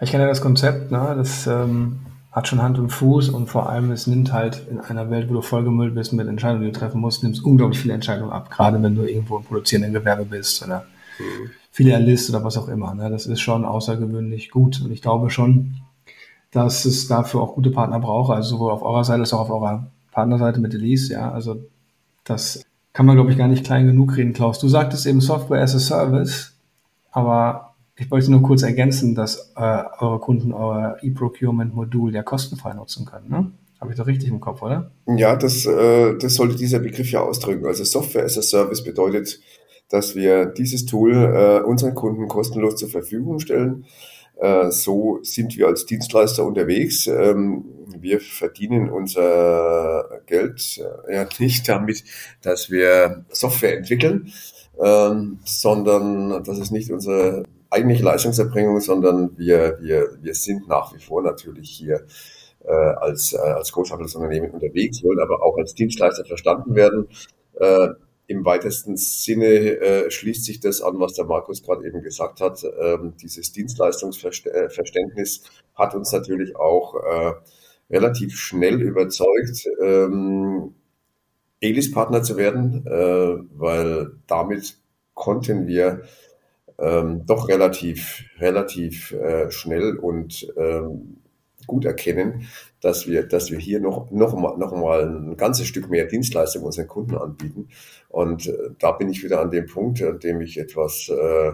ich 0.00 0.10
kenne 0.10 0.26
das 0.26 0.40
Konzept, 0.40 0.90
ne? 0.90 1.14
das 1.16 1.46
ähm, 1.46 1.98
hat 2.38 2.48
schon 2.48 2.62
Hand 2.62 2.78
und 2.78 2.90
Fuß 2.90 3.30
und 3.30 3.48
vor 3.48 3.68
allem 3.68 3.90
es 3.90 4.06
nimmt 4.06 4.32
halt 4.32 4.66
in 4.70 4.80
einer 4.80 5.10
Welt, 5.10 5.28
wo 5.28 5.34
du 5.34 5.42
vollgemüllt 5.42 5.94
bist 5.94 6.12
mit 6.12 6.28
Entscheidungen, 6.28 6.64
die 6.64 6.72
du 6.72 6.78
treffen 6.78 7.00
musst, 7.00 7.24
nimmst 7.24 7.44
unglaublich 7.44 7.80
viele 7.80 7.94
Entscheidungen 7.94 8.30
ab, 8.30 8.48
gerade 8.50 8.80
wenn 8.80 8.94
du 8.94 9.02
irgendwo 9.02 9.38
im 9.38 9.44
produzierenden 9.44 9.92
Gewerbe 9.92 10.24
bist 10.24 10.64
oder 10.64 10.84
mhm. 11.18 11.50
Filialist 11.72 12.30
oder 12.30 12.44
was 12.44 12.56
auch 12.56 12.68
immer. 12.68 12.94
Ne? 12.94 13.10
Das 13.10 13.26
ist 13.26 13.40
schon 13.40 13.64
außergewöhnlich 13.64 14.50
gut 14.50 14.80
und 14.80 14.92
ich 14.92 15.02
glaube 15.02 15.30
schon, 15.30 15.78
dass 16.52 16.84
es 16.84 17.08
dafür 17.08 17.40
auch 17.40 17.54
gute 17.56 17.72
Partner 17.72 17.98
braucht, 17.98 18.32
also 18.32 18.50
sowohl 18.50 18.70
auf 18.70 18.82
eurer 18.82 19.02
Seite 19.02 19.20
als 19.20 19.34
auch 19.34 19.40
auf 19.40 19.50
eurer 19.50 19.88
Partnerseite 20.12 20.60
mit 20.60 20.72
Elise, 20.74 21.14
ja, 21.14 21.32
also 21.32 21.60
das 22.22 22.62
kann 22.92 23.04
man, 23.04 23.16
glaube 23.16 23.32
ich, 23.32 23.38
gar 23.38 23.48
nicht 23.48 23.64
klein 23.64 23.86
genug 23.86 24.16
reden, 24.16 24.32
Klaus. 24.32 24.60
Du 24.60 24.68
sagtest 24.68 25.06
eben 25.06 25.20
Software 25.20 25.62
as 25.62 25.74
a 25.74 25.78
Service, 25.78 26.54
aber 27.10 27.67
ich 27.98 28.10
wollte 28.10 28.30
nur 28.30 28.42
kurz 28.42 28.62
ergänzen, 28.62 29.14
dass 29.14 29.52
äh, 29.56 29.82
eure 29.98 30.20
Kunden 30.20 30.52
euer 30.52 30.96
E-Procurement-Modul 31.02 32.14
ja 32.14 32.22
kostenfrei 32.22 32.72
nutzen 32.74 33.04
können. 33.04 33.28
Ne? 33.28 33.52
Habe 33.80 33.92
ich 33.92 33.98
doch 33.98 34.06
richtig 34.06 34.28
im 34.28 34.40
Kopf, 34.40 34.62
oder? 34.62 34.90
Ja, 35.06 35.36
das, 35.36 35.66
äh, 35.66 36.16
das 36.18 36.34
sollte 36.34 36.56
dieser 36.56 36.78
Begriff 36.78 37.10
ja 37.10 37.20
ausdrücken. 37.20 37.66
Also 37.66 37.84
Software 37.84 38.24
as 38.24 38.38
a 38.38 38.42
Service 38.42 38.84
bedeutet, 38.84 39.40
dass 39.88 40.14
wir 40.14 40.46
dieses 40.46 40.86
Tool 40.86 41.12
äh, 41.12 41.66
unseren 41.66 41.94
Kunden 41.94 42.28
kostenlos 42.28 42.76
zur 42.76 42.88
Verfügung 42.88 43.40
stellen. 43.40 43.84
Äh, 44.36 44.70
so 44.70 45.18
sind 45.22 45.56
wir 45.56 45.66
als 45.66 45.86
Dienstleister 45.86 46.44
unterwegs. 46.44 47.06
Ähm, 47.08 47.64
wir 47.98 48.20
verdienen 48.20 48.90
unser 48.90 50.22
Geld 50.26 50.80
äh, 51.08 51.14
ja 51.14 51.28
nicht 51.38 51.68
damit, 51.68 52.04
dass 52.42 52.70
wir 52.70 53.24
Software 53.30 53.76
entwickeln, 53.76 54.32
ähm, 54.80 55.40
sondern 55.44 56.44
das 56.44 56.58
ist 56.58 56.70
nicht 56.70 56.92
unsere 56.92 57.44
eigentliche 57.70 58.04
Leistungserbringung, 58.04 58.80
sondern 58.80 59.36
wir, 59.36 59.78
wir, 59.80 60.18
wir 60.20 60.34
sind 60.34 60.68
nach 60.68 60.94
wie 60.94 61.00
vor 61.00 61.22
natürlich 61.22 61.70
hier 61.70 62.06
äh, 62.64 62.72
als, 62.72 63.32
äh, 63.32 63.38
als 63.38 63.72
Großhandelsunternehmen 63.72 64.50
unterwegs, 64.50 65.02
wollen 65.02 65.20
aber 65.20 65.42
auch 65.42 65.56
als 65.58 65.74
Dienstleister 65.74 66.24
verstanden 66.24 66.74
werden. 66.74 67.08
Äh, 67.54 67.88
Im 68.26 68.44
weitesten 68.44 68.96
Sinne 68.96 69.46
äh, 69.46 70.10
schließt 70.10 70.44
sich 70.44 70.60
das 70.60 70.82
an, 70.82 70.98
was 71.00 71.14
der 71.14 71.24
Markus 71.24 71.62
gerade 71.62 71.86
eben 71.86 72.02
gesagt 72.02 72.40
hat. 72.40 72.62
Ähm, 72.80 73.14
dieses 73.20 73.52
Dienstleistungsverständnis 73.52 75.44
hat 75.74 75.94
uns 75.94 76.12
natürlich 76.12 76.56
auch 76.56 76.94
äh, 76.94 77.32
relativ 77.90 78.36
schnell 78.36 78.82
überzeugt, 78.82 79.66
ähm, 79.82 80.74
Elis-Partner 81.60 82.22
zu 82.22 82.36
werden, 82.36 82.86
äh, 82.86 83.38
weil 83.58 84.12
damit 84.26 84.76
konnten 85.14 85.66
wir 85.66 86.02
ähm, 86.78 87.26
doch 87.26 87.48
relativ, 87.48 88.24
relativ 88.38 89.12
äh, 89.12 89.50
schnell 89.50 89.96
und 89.96 90.52
ähm, 90.56 91.18
gut 91.66 91.84
erkennen, 91.84 92.48
dass 92.80 93.06
wir, 93.06 93.24
dass 93.24 93.50
wir 93.50 93.58
hier 93.58 93.80
noch, 93.80 94.10
noch, 94.10 94.34
mal, 94.34 94.56
noch 94.56 94.72
mal 94.72 95.06
ein 95.06 95.36
ganzes 95.36 95.66
Stück 95.66 95.90
mehr 95.90 96.06
Dienstleistung 96.06 96.62
unseren 96.62 96.88
Kunden 96.88 97.16
anbieten. 97.16 97.68
Und 98.08 98.46
äh, 98.46 98.70
da 98.78 98.92
bin 98.92 99.08
ich 99.08 99.22
wieder 99.22 99.40
an 99.40 99.50
dem 99.50 99.66
Punkt, 99.66 100.02
an 100.02 100.18
dem 100.18 100.40
ich 100.40 100.58
etwas 100.58 101.08
äh, 101.08 101.52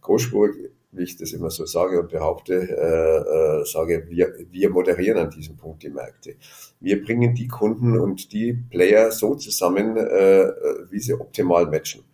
großspurig, 0.00 0.70
wie 0.92 1.02
ich 1.02 1.16
das 1.16 1.32
immer 1.32 1.50
so 1.50 1.66
sage 1.66 2.00
und 2.00 2.10
behaupte, 2.10 2.54
äh, 2.54 3.60
äh, 3.60 3.64
sage, 3.64 4.06
wir, 4.08 4.34
wir 4.50 4.70
moderieren 4.70 5.18
an 5.18 5.30
diesem 5.30 5.56
Punkt 5.56 5.82
die 5.82 5.90
Märkte. 5.90 6.36
Wir 6.80 7.02
bringen 7.02 7.34
die 7.34 7.48
Kunden 7.48 7.98
und 7.98 8.32
die 8.32 8.52
Player 8.52 9.10
so 9.10 9.34
zusammen, 9.34 9.96
äh, 9.96 10.46
wie 10.90 11.00
sie 11.00 11.14
optimal 11.14 11.66
matchen. 11.66 12.04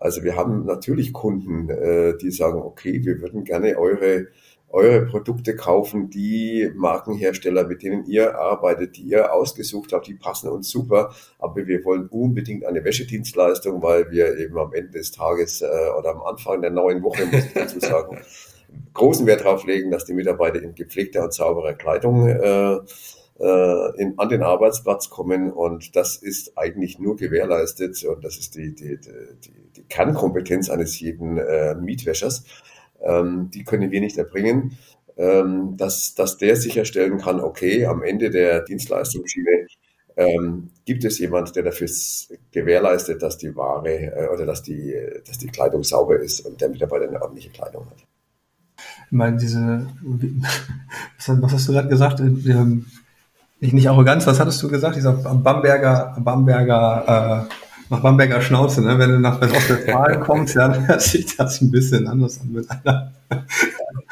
Also 0.00 0.22
wir 0.22 0.36
haben 0.36 0.64
natürlich 0.64 1.12
Kunden, 1.12 1.68
äh, 1.70 2.16
die 2.16 2.30
sagen, 2.30 2.60
okay, 2.60 3.04
wir 3.04 3.20
würden 3.20 3.44
gerne 3.44 3.76
eure, 3.76 4.28
eure 4.68 5.06
Produkte 5.06 5.56
kaufen, 5.56 6.10
die 6.10 6.70
Markenhersteller, 6.74 7.66
mit 7.66 7.82
denen 7.82 8.04
ihr 8.06 8.38
arbeitet, 8.38 8.96
die 8.96 9.02
ihr 9.02 9.32
ausgesucht 9.32 9.92
habt, 9.92 10.06
die 10.06 10.14
passen 10.14 10.48
uns 10.48 10.70
super, 10.70 11.12
aber 11.38 11.66
wir 11.66 11.84
wollen 11.84 12.06
unbedingt 12.08 12.64
eine 12.64 12.84
Wäschedienstleistung, 12.84 13.82
weil 13.82 14.10
wir 14.10 14.36
eben 14.38 14.58
am 14.58 14.72
Ende 14.72 14.92
des 14.92 15.10
Tages 15.10 15.62
äh, 15.62 15.66
oder 15.98 16.10
am 16.10 16.22
Anfang 16.22 16.60
der 16.60 16.70
neuen 16.70 17.02
Woche, 17.02 17.26
muss 17.26 17.46
ich 17.46 17.52
dazu 17.54 17.80
sagen, 17.80 18.18
großen 18.94 19.26
Wert 19.26 19.40
darauf 19.40 19.66
legen, 19.66 19.90
dass 19.90 20.04
die 20.04 20.14
Mitarbeiter 20.14 20.62
in 20.62 20.74
gepflegter 20.74 21.24
und 21.24 21.32
sauberer 21.32 21.74
Kleidung 21.74 22.28
äh, 22.28 22.78
äh, 23.38 24.02
in, 24.02 24.18
an 24.18 24.28
den 24.28 24.42
Arbeitsplatz 24.42 25.10
kommen 25.10 25.52
und 25.52 25.94
das 25.96 26.16
ist 26.16 26.58
eigentlich 26.58 26.98
nur 26.98 27.16
gewährleistet 27.16 28.04
und 28.04 28.24
das 28.24 28.36
ist 28.36 28.56
die, 28.56 28.74
die, 28.74 28.98
die, 28.98 29.70
die 29.76 29.82
Kernkompetenz 29.84 30.70
eines 30.70 30.98
jeden 30.98 31.38
äh, 31.38 31.74
Mietwäschers. 31.74 32.44
Ähm, 33.00 33.50
die 33.54 33.64
können 33.64 33.90
wir 33.90 34.00
nicht 34.00 34.18
erbringen, 34.18 34.76
ähm, 35.16 35.76
dass, 35.76 36.14
dass 36.14 36.36
der 36.36 36.56
sicherstellen 36.56 37.18
kann, 37.18 37.40
okay, 37.40 37.86
am 37.86 38.02
Ende 38.02 38.30
der 38.30 38.62
Dienstleistungsschiene 38.62 39.66
ähm, 40.16 40.70
gibt 40.84 41.04
es 41.04 41.20
jemand, 41.20 41.54
der 41.54 41.62
dafür 41.62 41.88
gewährleistet, 42.50 43.22
dass 43.22 43.38
die 43.38 43.54
Ware 43.54 44.16
äh, 44.16 44.28
oder 44.34 44.46
dass 44.46 44.62
die, 44.62 44.96
dass 45.24 45.38
die 45.38 45.46
Kleidung 45.46 45.84
sauber 45.84 46.18
ist 46.18 46.40
und 46.40 46.60
der 46.60 46.70
Mitarbeiter 46.70 47.08
eine 47.08 47.22
ordentliche 47.22 47.50
Kleidung 47.50 47.86
hat. 47.86 48.04
Ich 49.06 49.12
meine, 49.12 49.36
diese, 49.36 49.86
was 51.26 51.52
hast 51.52 51.68
du 51.68 51.72
gerade 51.72 51.88
gesagt? 51.88 52.18
Ähm, 52.18 52.86
nicht, 53.60 53.74
nicht 53.74 53.88
Arroganz, 53.88 54.26
was 54.26 54.38
hattest 54.38 54.62
du 54.62 54.68
gesagt? 54.68 54.96
Dieser 54.96 55.12
Bamberger, 55.12 56.16
Bamberger, 56.20 57.46
äh, 57.48 57.54
nach 57.90 58.00
Bamberger 58.00 58.40
Schnauze, 58.40 58.82
ne? 58.82 58.98
Wenn 58.98 59.10
du 59.10 59.20
nach 59.20 59.40
Westfalen 59.40 60.20
kommst, 60.24 60.54
ja, 60.54 60.68
dann 60.68 60.86
hört 60.86 61.02
sich 61.02 61.36
das 61.36 61.60
ein 61.60 61.70
bisschen 61.70 62.06
anders 62.06 62.40
an 62.40 62.52
mit 62.52 62.70
einer. 62.70 63.12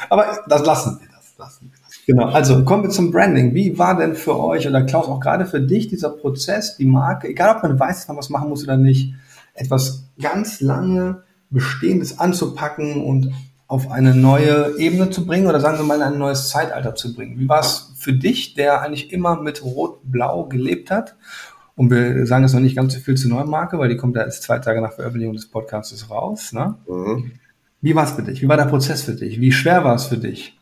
Aber 0.09 0.26
das 0.49 0.65
lassen 0.65 0.99
wir, 1.00 1.09
das 1.09 1.38
lassen 1.38 1.71
wir. 1.71 1.79
Das. 1.85 2.05
Genau, 2.07 2.26
also 2.26 2.65
kommen 2.65 2.85
wir 2.85 2.91
zum 2.91 3.11
Branding. 3.11 3.55
Wie 3.55 3.79
war 3.79 3.97
denn 3.97 4.15
für 4.15 4.38
euch 4.38 4.67
oder 4.67 4.83
Klaus 4.83 5.07
auch 5.07 5.21
gerade 5.21 5.47
für 5.47 5.61
dich 5.61 5.88
dieser 5.88 6.11
Prozess, 6.11 6.76
die 6.76 6.87
Marke, 6.87 7.29
egal 7.29 7.57
ob 7.57 7.62
man 7.62 7.79
weiß, 7.79 7.99
dass 7.99 8.09
man 8.09 8.17
was 8.17 8.31
machen 8.31 8.49
muss 8.49 8.65
oder 8.65 8.76
nicht, 8.76 9.15
etwas 9.55 10.05
ganz 10.21 10.61
lange 10.61 11.23
Bestehendes 11.50 12.19
anzupacken 12.19 13.05
und 13.05 13.33
auf 13.69 13.91
eine 13.91 14.15
neue 14.15 14.79
Ebene 14.79 15.11
zu 15.11 15.27
bringen 15.27 15.47
oder 15.47 15.61
sagen 15.61 15.79
wir 15.79 15.85
mal 15.85 15.97
in 15.97 16.03
ein 16.03 16.19
neues 16.19 16.49
Zeitalter 16.51 16.95
zu 16.95 17.15
bringen? 17.15 17.39
Wie 17.39 17.49
war 17.49 17.61
es 17.61 17.93
für 17.97 18.13
dich, 18.13 18.55
der 18.55 18.83
eigentlich 18.83 19.13
immer 19.13 19.41
mit 19.41 19.65
Rot-Blau 19.65 20.45
gelebt 20.45 20.91
hat? 20.91 21.17
Und 21.75 21.91
wir 21.91 22.27
sagen 22.27 22.45
jetzt 22.45 22.55
noch 22.55 22.61
nicht 22.61 22.77
ganz 22.77 22.95
so 22.95 23.01
viel 23.01 23.17
zur 23.17 23.31
neuen 23.31 23.51
Marke, 23.51 23.79
weil 23.79 23.89
die 23.89 23.97
kommt 23.97 24.17
ja 24.17 24.23
erst 24.23 24.45
zwei 24.45 24.59
Tage 24.61 24.81
nach 24.81 24.93
Veröffentlichung 24.93 25.35
des 25.35 25.51
Podcasts 25.51 26.11
raus. 26.11 26.53
Ne? 26.53 26.77
Mhm. 26.89 27.33
Wie 27.83 27.95
war 27.95 28.05
es 28.05 28.13
für 28.13 28.23
dich? 28.23 28.41
Wie 28.41 28.49
war 28.49 28.57
der 28.57 28.65
Prozess 28.65 29.03
für 29.03 29.15
dich? 29.15 29.41
Wie 29.41 29.53
schwer 29.53 29.85
war 29.85 29.95
es 29.95 30.07
für 30.07 30.17
dich? 30.17 30.59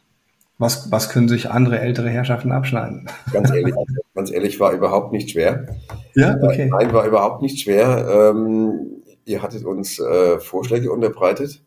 Was, 0.58 0.90
was 0.90 1.08
können 1.08 1.28
sich 1.28 1.50
andere 1.50 1.80
ältere 1.80 2.08
Herrschaften 2.08 2.52
abschneiden? 2.52 3.08
Ganz 3.32 3.50
ehrlich, 3.50 3.74
ganz 4.14 4.30
ehrlich 4.30 4.58
war 4.60 4.72
überhaupt 4.72 5.12
nicht 5.12 5.30
schwer. 5.30 5.66
Ja, 6.14 6.36
okay. 6.40 6.70
Nein, 6.70 6.92
war 6.92 7.06
überhaupt 7.06 7.42
nicht 7.42 7.60
schwer. 7.60 8.32
Ähm, 8.32 9.02
ihr 9.24 9.42
hattet 9.42 9.64
uns 9.64 9.98
äh, 9.98 10.38
Vorschläge 10.38 10.90
unterbreitet 10.90 11.60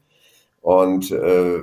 und 0.68 1.12
äh, 1.12 1.62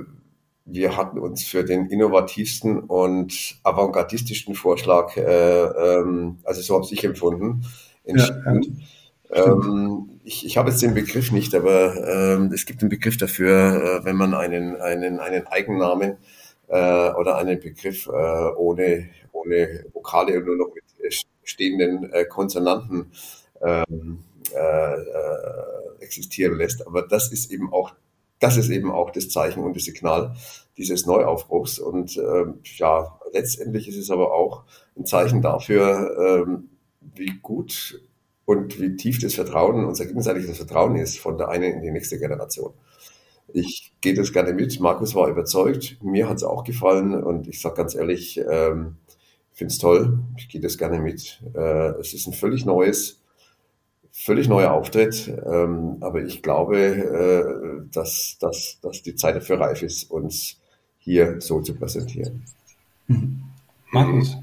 wir 0.65 0.97
hatten 0.97 1.19
uns 1.19 1.45
für 1.45 1.63
den 1.63 1.91
innovativsten 1.91 2.79
und 2.79 3.59
avantgardistischsten 3.61 4.55
Vorschlag, 4.55 5.15
äh, 5.15 5.21
ähm, 5.21 6.39
also 6.43 6.63
so 6.63 6.73
habe 6.73 6.87
ich 6.89 7.03
empfunden, 7.03 7.63
entschieden. 8.03 8.83
Ja, 9.29 9.35
ja. 9.35 9.45
Ähm, 9.45 10.09
ich, 10.23 10.43
ich 10.47 10.57
habe 10.57 10.71
jetzt 10.71 10.81
den 10.81 10.95
Begriff 10.95 11.31
nicht, 11.31 11.53
aber 11.53 11.95
ähm, 12.07 12.51
es 12.51 12.65
gibt 12.65 12.81
einen 12.81 12.89
Begriff 12.89 13.15
dafür, 13.17 13.99
äh, 14.01 14.05
wenn 14.05 14.15
man 14.15 14.33
einen, 14.33 14.75
einen, 14.77 15.19
einen 15.19 15.45
Eigennamen 15.45 16.17
äh, 16.67 17.11
oder 17.11 17.37
einen 17.37 17.59
Begriff 17.59 18.07
äh, 18.07 18.11
ohne, 18.57 19.09
ohne 19.33 19.85
Vokale 19.93 20.39
und 20.39 20.47
nur 20.47 20.55
noch 20.55 20.73
mit 20.73 20.83
stehenden 21.43 22.11
äh, 22.11 22.25
Konsonanten 22.25 23.11
ähm, 23.61 24.23
äh, 24.51 24.95
äh, 24.95 24.97
existieren 25.99 26.57
lässt. 26.57 26.87
Aber 26.87 27.03
das 27.03 27.31
ist 27.31 27.51
eben 27.51 27.71
auch 27.71 27.93
das 28.45 28.57
ist 28.57 28.69
eben 28.69 28.91
auch 28.91 29.09
das 29.09 29.29
Zeichen 29.29 29.63
und 29.63 29.75
das 29.75 29.85
Signal 29.85 30.35
dieses 30.77 31.07
Neuaufbruchs. 31.07 31.79
Und 31.79 32.15
ähm, 32.17 32.59
ja, 32.77 33.19
letztendlich 33.33 33.87
ist 33.87 33.97
es 33.97 34.11
aber 34.11 34.33
auch 34.33 34.65
ein 34.95 35.05
Zeichen 35.05 35.41
dafür, 35.41 36.45
ähm, 36.45 36.69
wie 37.15 37.39
gut 37.41 37.99
und 38.45 38.79
wie 38.79 38.95
tief 38.95 39.19
das 39.19 39.33
Vertrauen, 39.33 39.83
unser 39.83 40.05
gegenseitiges 40.05 40.57
Vertrauen 40.57 40.95
ist 40.95 41.17
von 41.17 41.39
der 41.39 41.49
einen 41.49 41.73
in 41.73 41.81
die 41.81 41.89
nächste 41.89 42.19
Generation. 42.19 42.73
Ich 43.51 43.93
gehe 43.99 44.13
das 44.13 44.31
gerne 44.31 44.53
mit. 44.53 44.79
Markus 44.79 45.15
war 45.15 45.27
überzeugt. 45.27 45.97
Mir 46.03 46.29
hat 46.29 46.37
es 46.37 46.43
auch 46.43 46.63
gefallen 46.63 47.15
und 47.15 47.47
ich 47.47 47.59
sage 47.61 47.75
ganz 47.75 47.95
ehrlich, 47.95 48.39
ähm, 48.47 48.97
ich 49.53 49.57
finde 49.57 49.71
es 49.71 49.79
toll. 49.79 50.19
Ich 50.37 50.49
gehe 50.49 50.61
das 50.61 50.77
gerne 50.77 50.99
mit. 50.99 51.41
Äh, 51.55 51.99
es 51.99 52.13
ist 52.13 52.27
ein 52.27 52.33
völlig 52.33 52.63
neues, 52.63 53.23
völlig 54.15 54.47
neuer 54.47 54.71
Auftritt, 54.71 55.27
ähm, 55.45 55.97
aber 55.99 56.23
ich 56.23 56.41
glaube, 56.41 56.77
äh, 56.77 57.91
dass, 57.91 58.37
dass, 58.39 58.79
dass 58.81 59.01
die 59.01 59.15
Zeit 59.15 59.35
dafür 59.35 59.59
reif 59.59 59.81
ist, 59.81 60.09
uns 60.09 60.57
hier 60.99 61.41
so 61.41 61.61
zu 61.61 61.75
präsentieren. 61.75 62.43
Mhm. 63.07 63.43
Markus, 63.91 64.37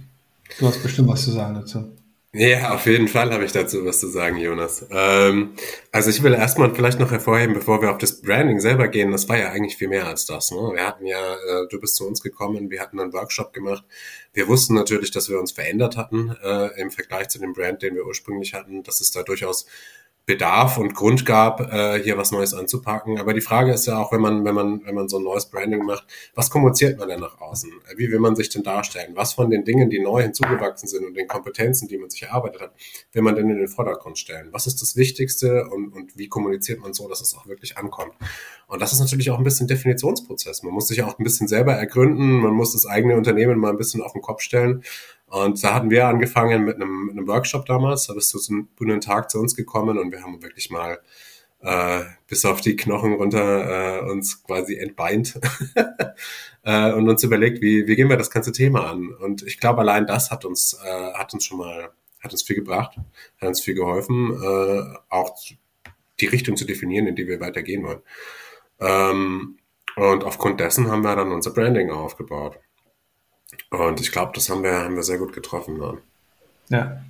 du 0.58 0.66
hast 0.66 0.82
bestimmt 0.82 1.08
was 1.08 1.24
zu 1.24 1.30
sagen 1.32 1.54
dazu. 1.54 1.90
Ja, 2.34 2.72
auf 2.72 2.86
jeden 2.86 3.08
Fall 3.08 3.30
habe 3.30 3.44
ich 3.44 3.52
dazu 3.52 3.84
was 3.84 4.00
zu 4.00 4.06
sagen, 4.08 4.38
Jonas. 4.38 4.86
Ähm, 4.90 5.54
also 5.90 6.08
ich 6.08 6.22
will 6.22 6.32
erstmal 6.32 6.74
vielleicht 6.74 6.98
noch 6.98 7.10
hervorheben, 7.10 7.52
bevor 7.52 7.82
wir 7.82 7.90
auf 7.90 7.98
das 7.98 8.22
Branding 8.22 8.58
selber 8.58 8.88
gehen, 8.88 9.12
das 9.12 9.28
war 9.28 9.36
ja 9.36 9.50
eigentlich 9.50 9.76
viel 9.76 9.88
mehr 9.88 10.06
als 10.06 10.24
das. 10.24 10.50
Ne? 10.50 10.56
Wir 10.72 10.86
hatten 10.86 11.04
ja, 11.04 11.34
äh, 11.34 11.68
du 11.68 11.78
bist 11.78 11.94
zu 11.96 12.06
uns 12.08 12.22
gekommen, 12.22 12.70
wir 12.70 12.80
hatten 12.80 12.98
einen 12.98 13.12
Workshop 13.12 13.52
gemacht. 13.52 13.84
Wir 14.32 14.48
wussten 14.48 14.72
natürlich, 14.74 15.10
dass 15.10 15.28
wir 15.28 15.38
uns 15.38 15.52
verändert 15.52 15.98
hatten 15.98 16.34
äh, 16.42 16.80
im 16.80 16.90
Vergleich 16.90 17.28
zu 17.28 17.38
dem 17.38 17.52
Brand, 17.52 17.82
den 17.82 17.96
wir 17.96 18.06
ursprünglich 18.06 18.54
hatten, 18.54 18.82
dass 18.82 19.02
es 19.02 19.10
da 19.10 19.22
durchaus 19.22 19.66
Bedarf 20.24 20.78
und 20.78 20.94
Grund 20.94 21.26
gab, 21.26 21.60
äh, 21.72 22.00
hier 22.00 22.16
was 22.16 22.30
Neues 22.30 22.54
anzupacken. 22.54 23.18
Aber 23.18 23.34
die 23.34 23.40
Frage 23.40 23.72
ist 23.72 23.86
ja 23.86 23.98
auch, 23.98 24.12
wenn 24.12 24.20
man, 24.20 24.44
wenn 24.44 24.54
man, 24.54 24.84
wenn 24.84 24.94
man 24.94 25.08
so 25.08 25.18
ein 25.18 25.24
neues 25.24 25.46
Branding 25.46 25.84
macht, 25.84 26.06
was 26.34 26.48
kommuniziert 26.48 26.96
man 26.98 27.08
denn 27.08 27.18
nach 27.18 27.40
außen? 27.40 27.70
Wie 27.96 28.10
will 28.10 28.20
man 28.20 28.36
sich 28.36 28.48
denn 28.48 28.62
darstellen? 28.62 29.12
Was 29.16 29.32
von 29.32 29.50
den 29.50 29.64
Dingen, 29.64 29.90
die 29.90 29.98
neu 29.98 30.22
hinzugewachsen 30.22 30.88
sind 30.88 31.04
und 31.04 31.14
den 31.14 31.26
Kompetenzen, 31.26 31.88
die 31.88 31.98
man 31.98 32.08
sich 32.08 32.22
erarbeitet 32.22 32.60
hat, 32.60 32.72
will 33.12 33.22
man 33.22 33.34
denn 33.34 33.50
in 33.50 33.58
den 33.58 33.68
Vordergrund 33.68 34.16
stellen? 34.16 34.48
Was 34.52 34.68
ist 34.68 34.80
das 34.80 34.94
Wichtigste 34.94 35.68
und, 35.68 35.92
und 35.92 36.16
wie 36.16 36.28
kommuniziert 36.28 36.80
man 36.80 36.94
so, 36.94 37.08
dass 37.08 37.20
es 37.20 37.34
auch 37.36 37.46
wirklich 37.46 37.76
ankommt? 37.76 38.14
Und 38.68 38.80
das 38.80 38.92
ist 38.92 39.00
natürlich 39.00 39.30
auch 39.32 39.38
ein 39.38 39.44
bisschen 39.44 39.66
Definitionsprozess. 39.66 40.62
Man 40.62 40.72
muss 40.72 40.86
sich 40.86 41.02
auch 41.02 41.18
ein 41.18 41.24
bisschen 41.24 41.48
selber 41.48 41.74
ergründen, 41.74 42.40
man 42.40 42.54
muss 42.54 42.72
das 42.72 42.86
eigene 42.86 43.16
Unternehmen 43.16 43.58
mal 43.58 43.70
ein 43.70 43.76
bisschen 43.76 44.02
auf 44.02 44.12
den 44.12 44.22
Kopf 44.22 44.40
stellen 44.40 44.84
und 45.32 45.64
da 45.64 45.72
hatten 45.72 45.88
wir 45.88 46.08
angefangen 46.08 46.64
mit 46.64 46.76
einem, 46.76 47.06
mit 47.06 47.16
einem 47.16 47.26
Workshop 47.26 47.64
damals. 47.64 48.06
Da 48.06 48.12
bist 48.12 48.34
du 48.34 48.38
zu 48.38 48.66
einem 48.80 49.00
Tag 49.00 49.30
zu 49.30 49.40
uns 49.40 49.56
gekommen 49.56 49.96
und 49.96 50.12
wir 50.12 50.22
haben 50.22 50.42
wirklich 50.42 50.68
mal 50.68 51.00
äh, 51.62 52.02
bis 52.28 52.44
auf 52.44 52.60
die 52.60 52.76
Knochen 52.76 53.14
runter 53.14 54.02
äh, 54.02 54.10
uns 54.10 54.42
quasi 54.42 54.76
entbeint 54.76 55.40
äh, 56.64 56.92
und 56.92 57.08
uns 57.08 57.24
überlegt, 57.24 57.62
wie, 57.62 57.86
wie 57.86 57.96
gehen 57.96 58.10
wir 58.10 58.18
das 58.18 58.30
ganze 58.30 58.52
Thema 58.52 58.90
an. 58.90 59.08
Und 59.08 59.42
ich 59.42 59.58
glaube, 59.58 59.80
allein 59.80 60.06
das 60.06 60.30
hat 60.30 60.44
uns, 60.44 60.78
äh, 60.84 61.12
hat 61.14 61.32
uns 61.32 61.46
schon 61.46 61.56
mal, 61.56 61.88
hat 62.20 62.32
uns 62.32 62.42
viel 62.42 62.56
gebracht, 62.56 62.98
hat 63.40 63.48
uns 63.48 63.62
viel 63.62 63.74
geholfen, 63.74 64.38
äh, 64.38 64.98
auch 65.08 65.34
die 66.20 66.26
Richtung 66.26 66.56
zu 66.58 66.66
definieren, 66.66 67.06
in 67.06 67.16
die 67.16 67.26
wir 67.26 67.40
weitergehen 67.40 67.84
wollen. 67.84 68.02
Ähm, 68.80 69.56
und 69.96 70.24
aufgrund 70.24 70.60
dessen 70.60 70.90
haben 70.90 71.04
wir 71.04 71.16
dann 71.16 71.32
unser 71.32 71.52
Branding 71.52 71.90
aufgebaut. 71.90 72.58
Und 73.70 74.00
ich 74.00 74.12
glaube, 74.12 74.32
das 74.34 74.48
haben 74.50 74.62
wir, 74.62 74.72
haben 74.72 74.96
wir 74.96 75.02
sehr 75.02 75.18
gut 75.18 75.32
getroffen. 75.32 75.78
Dann. 75.78 75.98
Ja. 76.68 77.02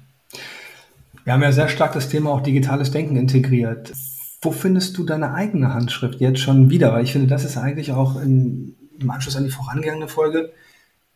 Wir 1.24 1.32
haben 1.32 1.42
ja 1.42 1.52
sehr 1.52 1.68
stark 1.68 1.92
das 1.92 2.08
Thema 2.08 2.30
auch 2.30 2.42
digitales 2.42 2.90
Denken 2.90 3.16
integriert. 3.16 3.92
Wo 4.40 4.50
findest 4.50 4.96
du 4.98 5.04
deine 5.04 5.34
eigene 5.34 5.72
Handschrift 5.72 6.20
jetzt 6.20 6.40
schon 6.40 6.70
wieder? 6.70 6.92
Weil 6.92 7.04
ich 7.04 7.12
finde, 7.12 7.28
das 7.28 7.44
ist 7.44 7.56
eigentlich 7.56 7.92
auch 7.92 8.20
in, 8.20 8.74
im 8.98 9.10
Anschluss 9.10 9.36
an 9.36 9.44
die 9.44 9.50
vorangegangene 9.50 10.08
Folge. 10.08 10.52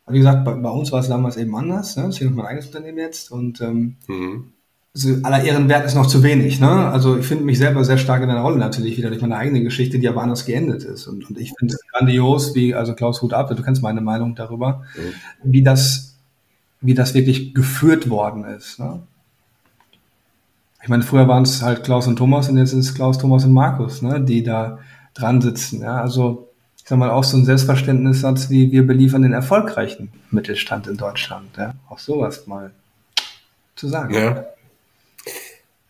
Wie 0.08 0.18
gesagt, 0.18 0.44
bei, 0.44 0.54
bei 0.54 0.70
uns 0.70 0.92
war 0.92 1.00
es 1.00 1.08
damals 1.08 1.36
eben 1.36 1.56
anders. 1.56 1.96
Ne? 1.96 2.04
Deswegen 2.06 2.30
ist 2.30 2.36
mein 2.36 2.46
eigenes 2.46 2.66
Unternehmen 2.66 2.98
jetzt. 2.98 3.32
Und 3.32 3.60
ähm, 3.60 3.96
mhm 4.06 4.52
also 4.96 5.18
aller 5.24 5.44
Ehrenwert 5.44 5.84
ist 5.84 5.94
noch 5.94 6.06
zu 6.06 6.22
wenig. 6.22 6.58
Ne? 6.58 6.70
Also 6.70 7.18
ich 7.18 7.26
finde 7.26 7.44
mich 7.44 7.58
selber 7.58 7.84
sehr 7.84 7.98
stark 7.98 8.22
in 8.22 8.30
der 8.30 8.38
Rolle 8.38 8.56
natürlich 8.56 8.96
wieder 8.96 9.10
durch 9.10 9.20
meine 9.20 9.36
eigene 9.36 9.62
Geschichte, 9.62 9.98
die 9.98 10.08
aber 10.08 10.22
anders 10.22 10.46
geendet 10.46 10.84
ist. 10.84 11.06
Und, 11.06 11.28
und 11.28 11.38
ich 11.38 11.52
finde 11.58 11.74
es 11.74 11.80
grandios, 11.92 12.54
wie, 12.54 12.74
also 12.74 12.94
Klaus 12.94 13.20
Hut 13.20 13.34
ab, 13.34 13.54
du 13.54 13.62
kennst 13.62 13.82
meine 13.82 14.00
Meinung 14.00 14.34
darüber, 14.34 14.84
mhm. 14.96 15.52
wie 15.52 15.62
das, 15.62 16.16
wie 16.80 16.94
das 16.94 17.12
wirklich 17.12 17.52
geführt 17.52 18.08
worden 18.08 18.44
ist. 18.44 18.78
Ne? 18.78 19.00
Ich 20.82 20.88
meine, 20.88 21.02
früher 21.02 21.28
waren 21.28 21.42
es 21.42 21.60
halt 21.60 21.84
Klaus 21.84 22.06
und 22.06 22.16
Thomas 22.16 22.48
und 22.48 22.56
jetzt 22.56 22.72
ist 22.72 22.88
es 22.88 22.94
Klaus, 22.94 23.18
Thomas 23.18 23.44
und 23.44 23.52
Markus, 23.52 24.00
ne, 24.00 24.20
die 24.22 24.42
da 24.42 24.78
dran 25.12 25.42
sitzen. 25.42 25.82
Ja? 25.82 26.00
Also 26.00 26.48
ich 26.78 26.88
sag 26.88 26.98
mal, 26.98 27.10
auch 27.10 27.24
so 27.24 27.36
ein 27.36 27.44
Selbstverständnissatz 27.44 28.48
wie 28.48 28.72
wir 28.72 28.86
beliefern 28.86 29.22
den 29.22 29.34
erfolgreichen 29.34 30.10
Mittelstand 30.30 30.86
in 30.86 30.96
Deutschland. 30.96 31.54
Ja? 31.58 31.74
Auch 31.90 31.98
sowas 31.98 32.46
mal 32.46 32.70
zu 33.74 33.88
sagen. 33.88 34.14
Ja. 34.14 34.46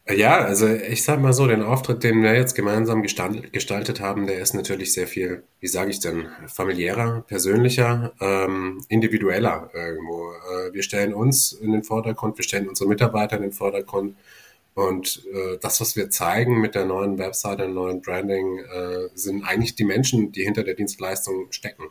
Ja, 0.09 0.39
also 0.39 0.69
ich 0.69 1.03
sag 1.03 1.21
mal 1.21 1.33
so, 1.33 1.49
den 1.49 1.63
Auftritt, 1.63 2.05
den 2.05 2.23
wir 2.23 2.33
jetzt 2.33 2.55
gemeinsam 2.55 3.03
gestaltet 3.03 4.01
haben, 4.01 4.29
der 4.29 4.39
ist 4.39 4.55
natürlich 4.55 4.93
sehr 4.93 5.09
viel, 5.09 5.43
wie 5.59 5.67
sage 5.67 5.91
ich 5.91 5.99
denn, 5.99 6.29
familiärer, 6.47 7.23
persönlicher, 7.27 8.13
ähm, 8.21 8.85
individueller 8.89 9.69
irgendwo. 9.75 10.31
Äh, 10.31 10.73
wir 10.73 10.85
stellen 10.85 11.13
uns 11.13 11.51
in 11.53 11.73
den 11.73 11.83
Vordergrund, 11.83 12.39
wir 12.39 12.45
stellen 12.45 12.69
unsere 12.69 12.89
Mitarbeiter 12.89 13.37
in 13.37 13.43
den 13.43 13.53
Vordergrund 13.53 14.15
und 14.75 15.25
äh, 15.33 15.59
das, 15.61 15.81
was 15.81 15.97
wir 15.97 16.09
zeigen 16.11 16.61
mit 16.61 16.77
der 16.77 16.85
neuen 16.85 17.19
Website, 17.19 17.59
dem 17.59 17.75
neuen 17.75 18.01
Branding, 18.01 18.59
äh, 18.61 19.09
sind 19.15 19.43
eigentlich 19.43 19.75
die 19.75 19.85
Menschen, 19.85 20.31
die 20.31 20.45
hinter 20.45 20.63
der 20.63 20.75
Dienstleistung 20.75 21.51
stecken. 21.51 21.85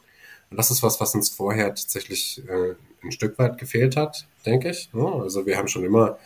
Und 0.52 0.58
das 0.58 0.72
ist 0.72 0.84
was, 0.84 1.02
was 1.02 1.16
uns 1.16 1.30
vorher 1.30 1.70
tatsächlich 1.70 2.42
äh, 2.48 2.76
ein 3.04 3.12
Stück 3.12 3.38
weit 3.40 3.58
gefehlt 3.58 3.98
hat, 3.98 4.26
denke 4.46 4.70
ich. 4.70 4.90
Also 4.94 5.46
wir 5.46 5.58
haben 5.58 5.68
schon 5.68 5.84
immer 5.84 6.18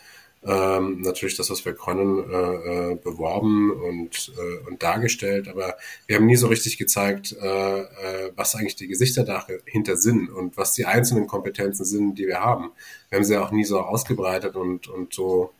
ähm, 0.41 1.01
natürlich 1.01 1.35
das, 1.35 1.49
was 1.49 1.65
wir 1.65 1.73
können, 1.73 2.31
äh, 2.31 2.91
äh, 2.91 2.95
beworben 2.95 3.71
und, 3.71 4.31
äh, 4.37 4.67
und 4.67 4.81
dargestellt, 4.81 5.49
aber 5.49 5.75
wir 6.07 6.15
haben 6.15 6.27
nie 6.27 6.37
so 6.37 6.47
richtig 6.47 6.77
gezeigt, 6.77 7.35
äh, 7.41 7.81
äh, 7.81 8.31
was 8.35 8.55
eigentlich 8.55 8.77
die 8.77 8.87
Gesichter 8.87 9.23
dahinter 9.23 9.97
sind 9.97 10.29
und 10.29 10.55
was 10.55 10.73
die 10.73 10.85
einzelnen 10.85 11.27
Kompetenzen 11.27 11.83
sind, 11.83 12.15
die 12.15 12.27
wir 12.27 12.39
haben. 12.39 12.71
Wir 13.09 13.17
haben 13.17 13.25
sie 13.25 13.37
auch 13.37 13.51
nie 13.51 13.65
so 13.65 13.81
ausgebreitet 13.81 14.55
und, 14.55 14.87
und 14.87 15.13
so, 15.13 15.51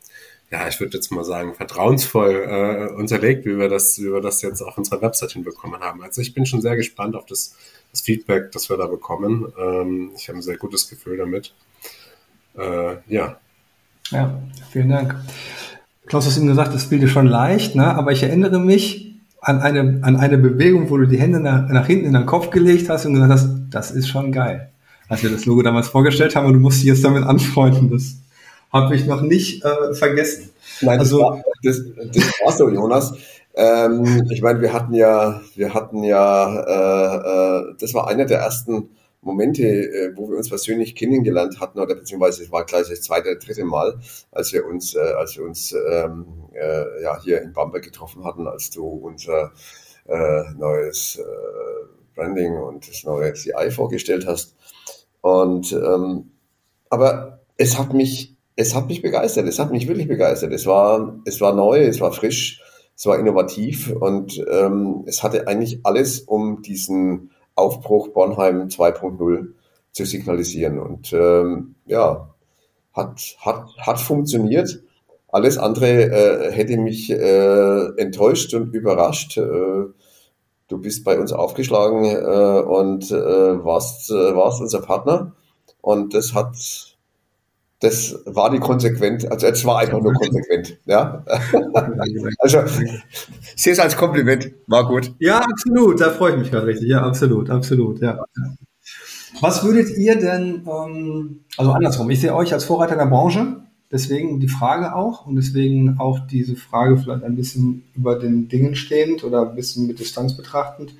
ja, 0.50 0.67
ich 0.69 0.79
würde 0.79 0.95
jetzt 0.95 1.12
mal 1.12 1.25
sagen, 1.25 1.55
vertrauensvoll 1.55 2.47
äh, 2.47 2.93
unterlegt, 2.93 3.45
wie 3.45 3.58
wir 3.58 3.67
das, 3.67 3.99
wie 3.99 4.13
wir 4.13 4.21
das 4.21 4.41
jetzt 4.41 4.62
auf 4.62 4.77
unserer 4.77 5.01
Website 5.01 5.34
hinbekommen 5.34 5.82
haben. 5.82 6.01
Also 6.03 6.21
ich 6.21 6.34
bin 6.34 6.45
schon 6.45 6.62
sehr 6.62 6.77
gespannt 6.77 7.17
auf 7.17 7.25
das, 7.25 7.56
das 7.91 8.01
Feedback, 8.01 8.51
das 8.53 8.69
wir 8.69 8.77
da 8.77 8.88
bekommen. 8.88 9.51
Ähm, 9.60 10.12
ich 10.15 10.30
habe 10.30 10.39
ein 10.39 10.41
sehr 10.41 10.58
gutes 10.58 10.89
Gefühl 10.89 11.17
damit. 11.17 11.53
Äh, 12.58 12.95
ja, 13.08 13.39
ja, 14.12 14.39
vielen 14.72 14.89
Dank. 14.89 15.15
Klaus, 16.06 16.26
du 16.26 16.32
hast 16.32 16.38
eben 16.38 16.48
gesagt, 16.48 16.74
das 16.74 16.86
fiel 16.86 17.00
dir 17.00 17.08
schon 17.08 17.28
leicht, 17.28 17.76
ne? 17.76 17.86
aber 17.95 18.12
ich 18.12 18.24
erinnere 18.24 18.60
mich 18.60 19.15
an 19.41 19.62
eine, 19.62 20.00
an 20.02 20.15
eine 20.15 20.38
Bewegung, 20.38 20.89
wo 20.89 20.98
du 20.98 21.06
die 21.06 21.19
Hände 21.19 21.39
nach, 21.39 21.69
nach 21.69 21.88
hinten 21.88 22.06
in 22.06 22.13
den 22.13 22.26
Kopf 22.26 22.50
gelegt 22.50 22.89
hast 22.89 23.06
und 23.06 23.13
gesagt 23.13 23.32
hast, 23.32 23.50
das 23.69 23.91
ist 23.91 24.08
schon 24.08 24.32
geil. 24.32 24.69
Als 25.08 25.24
wir 25.24 25.30
das 25.30 25.45
Logo 25.45 25.62
damals 25.62 25.88
vorgestellt 25.88 26.36
haben 26.36 26.48
und 26.48 26.54
du 26.54 26.60
musst 26.60 26.80
dich 26.80 26.88
jetzt 26.88 27.04
damit 27.04 27.24
anfreunden, 27.24 27.89
das 27.89 28.17
habe 28.72 28.95
ich 28.95 29.06
noch 29.06 29.22
nicht 29.22 29.63
äh, 29.63 29.93
vergessen. 29.93 30.50
Nein, 30.82 31.00
also, 31.00 31.19
das, 31.19 31.28
war, 31.28 31.43
das, 31.63 31.82
das 32.13 32.34
war 32.43 32.52
so, 32.52 32.69
Jonas. 32.69 33.13
Ähm, 33.56 34.28
ich 34.30 34.41
meine, 34.41 34.62
wir 34.62 34.72
hatten 34.74 34.93
ja, 34.93 35.41
wir 35.56 35.74
hatten 35.74 36.04
ja, 36.04 36.56
äh, 36.56 37.69
äh, 37.69 37.76
das 37.80 37.93
war 37.93 38.08
einer 38.08 38.26
der 38.26 38.39
ersten 38.39 38.89
Momente, 39.21 39.63
äh, 39.63 40.15
wo 40.15 40.29
wir 40.29 40.38
uns 40.38 40.49
persönlich 40.49 40.95
kennengelernt 40.95 41.60
hatten, 41.60 41.79
oder 41.79 41.95
beziehungsweise 41.95 42.43
es 42.43 42.51
war 42.51 42.65
gleich 42.65 42.88
das 42.88 43.01
zweite, 43.01 43.36
dritte 43.38 43.65
Mal, 43.65 43.99
als 44.32 44.53
wir 44.53 44.65
uns, 44.65 44.95
äh, 44.95 44.99
als 44.99 45.38
wir 45.38 45.43
uns 45.43 45.73
ähm, 45.73 46.25
äh, 46.53 47.03
ja, 47.03 47.21
hier 47.21 47.41
in 47.41 47.53
Bamberg 47.53 47.84
getroffen 47.84 48.23
hatten, 48.23 48.47
als 48.47 48.69
du 48.69 48.86
unser 48.86 49.51
äh, 50.08 50.43
neues 50.58 51.17
äh, 51.17 52.15
Branding 52.15 52.58
und 52.58 52.88
das 52.88 53.03
neue 53.03 53.34
CI 53.34 53.71
vorgestellt 53.71 54.25
hast. 54.25 54.55
Und 55.21 55.73
ähm, 55.73 56.32
aber 56.89 57.41
es 57.58 57.77
hat 57.77 57.93
mich, 57.93 58.36
es 58.55 58.73
hat 58.73 58.88
mich 58.88 59.01
begeistert, 59.01 59.47
es 59.47 59.60
hat 59.60 59.71
mich 59.71 59.88
wirklich 59.88 60.08
begeistert. 60.08 60.53
Es 60.53 60.65
war, 60.65 61.19
es 61.25 61.41
war 61.41 61.53
neu, 61.53 61.79
es 61.82 61.99
war 61.99 62.12
frisch, 62.12 62.62
es 62.95 63.05
war 63.05 63.19
innovativ 63.19 63.91
und 63.91 64.43
ähm, 64.49 65.03
es 65.05 65.23
hatte 65.23 65.47
eigentlich 65.47 65.82
alles, 65.84 66.21
um 66.21 66.62
diesen 66.62 67.32
Aufbruch 67.60 68.10
Bornheim 68.10 68.67
2.0 68.67 69.50
zu 69.91 70.06
signalisieren. 70.06 70.80
Und 70.80 71.13
ähm, 71.13 71.76
ja, 71.86 72.30
hat, 72.93 73.22
hat, 73.39 73.69
hat 73.78 74.00
funktioniert. 74.00 74.82
Alles 75.28 75.58
andere 75.58 75.88
äh, 75.88 76.52
hätte 76.52 76.78
mich 76.78 77.12
äh, 77.12 77.86
enttäuscht 77.98 78.54
und 78.54 78.74
überrascht. 78.74 79.38
Äh, 79.38 79.86
du 80.67 80.78
bist 80.78 81.04
bei 81.04 81.19
uns 81.19 81.32
aufgeschlagen 81.32 82.06
äh, 82.06 82.62
und 82.62 83.12
äh, 83.12 83.63
warst, 83.63 84.10
äh, 84.10 84.36
warst 84.36 84.62
unser 84.62 84.82
Partner. 84.82 85.34
Und 85.82 86.13
das 86.13 86.34
hat, 86.34 86.56
das 87.79 88.13
war 88.25 88.49
die 88.51 88.59
konsequent, 88.59 89.31
also 89.31 89.47
es 89.47 89.63
war 89.63 89.79
einfach 89.79 90.01
nur 90.01 90.13
konsequent, 90.13 90.77
ja. 90.85 91.23
also, 92.39 92.59
ich 93.55 93.61
sehe 93.61 93.73
es 93.73 93.79
als 93.79 93.95
Kompliment, 93.95 94.51
war 94.67 94.85
gut. 94.85 95.13
Ja, 95.19 95.39
absolut, 95.39 96.01
da 96.01 96.09
freue 96.09 96.33
ich 96.33 96.39
mich 96.39 96.51
gerade 96.51 96.67
richtig, 96.67 96.89
ja, 96.89 97.01
absolut, 97.01 97.49
absolut, 97.49 98.01
ja. 98.01 98.19
Was 99.39 99.63
würdet 99.63 99.97
ihr 99.97 100.17
denn, 100.17 100.67
ähm, 100.67 101.45
also 101.57 101.71
andersrum, 101.71 102.09
ich 102.09 102.19
sehe 102.19 102.35
euch 102.35 102.51
als 102.51 102.65
Vorreiter 102.65 102.93
in 102.93 102.99
der 102.99 103.05
Branche, 103.05 103.61
deswegen 103.91 104.41
die 104.41 104.49
Frage 104.49 104.93
auch 104.93 105.25
und 105.25 105.37
deswegen 105.37 105.99
auch 105.99 106.19
diese 106.27 106.57
Frage 106.57 106.97
vielleicht 106.97 107.23
ein 107.23 107.35
bisschen 107.35 107.83
über 107.95 108.19
den 108.19 108.49
Dingen 108.49 108.75
stehend 108.75 109.23
oder 109.23 109.49
ein 109.49 109.55
bisschen 109.55 109.87
mit 109.87 109.99
Distanz 109.99 110.35
betrachtend. 110.35 110.95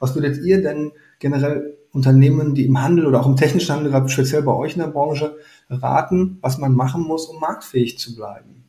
Was 0.00 0.14
würdet 0.16 0.44
ihr 0.44 0.60
denn 0.62 0.90
generell 1.20 1.78
Unternehmen, 1.92 2.54
die 2.54 2.66
im 2.66 2.82
Handel 2.82 3.06
oder 3.06 3.20
auch 3.20 3.26
im 3.26 3.36
technischen 3.36 3.74
Handel, 3.74 4.08
speziell 4.08 4.42
bei 4.42 4.52
euch 4.52 4.74
in 4.74 4.80
der 4.80 4.88
Branche, 4.88 5.36
raten, 5.68 6.38
was 6.40 6.58
man 6.58 6.74
machen 6.74 7.02
muss, 7.02 7.26
um 7.26 7.40
marktfähig 7.40 7.98
zu 7.98 8.14
bleiben? 8.14 8.64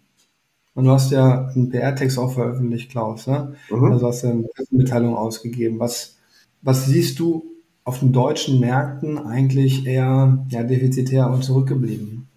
Und 0.74 0.86
du 0.86 0.92
hast 0.92 1.12
ja 1.12 1.48
einen 1.48 1.70
PR-Text 1.70 2.20
auch 2.20 2.34
veröffentlicht, 2.34 2.92
Klaus, 2.92 3.28
ne? 3.28 3.56
Mhm. 3.70 3.94
Also 3.94 4.08
hast 4.08 4.24
du 4.24 4.28
eine 4.28 4.48
Mitteilung 4.72 5.16
ausgegeben. 5.16 5.80
Was, 5.80 6.18
was 6.62 6.86
siehst 6.86 7.20
du 7.20 7.46
auf 7.86 8.00
den 8.00 8.12
deutschen 8.12 8.60
Märkten 8.60 9.18
eigentlich 9.18 9.86
eher 9.86 10.46
ja, 10.50 10.64
defizitär 10.64 11.30
und 11.30 11.44
zurückgeblieben? 11.44 12.28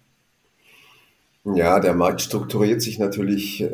Ja, 1.55 1.79
der 1.79 1.95
Markt 1.95 2.21
strukturiert 2.21 2.81
sich 2.81 2.99
natürlich 2.99 3.61
äh, 3.61 3.65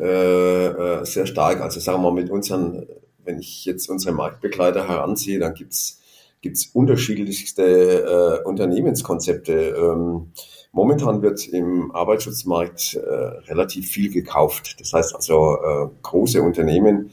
äh, 0.66 1.04
sehr 1.04 1.26
stark. 1.26 1.60
Also 1.60 1.78
sagen 1.78 1.98
wir 1.98 2.10
mal 2.10 2.20
mit 2.20 2.30
unseren, 2.30 2.86
wenn 3.24 3.38
ich 3.38 3.64
jetzt 3.66 3.88
unsere 3.88 4.14
Marktbegleiter 4.14 4.88
heranziehe, 4.88 5.38
dann 5.38 5.54
gibt's 5.54 6.00
gibt's 6.40 6.66
unterschiedlichste 6.66 8.42
äh, 8.42 8.48
Unternehmenskonzepte. 8.48 9.52
Ähm, 9.52 10.32
momentan 10.76 11.22
wird 11.22 11.48
im 11.48 11.90
Arbeitsschutzmarkt 11.90 12.96
äh, 12.96 13.00
relativ 13.48 13.88
viel 13.88 14.12
gekauft. 14.12 14.78
Das 14.78 14.92
heißt 14.92 15.14
also 15.14 15.56
äh, 15.56 15.88
große 16.02 16.42
Unternehmen 16.42 17.12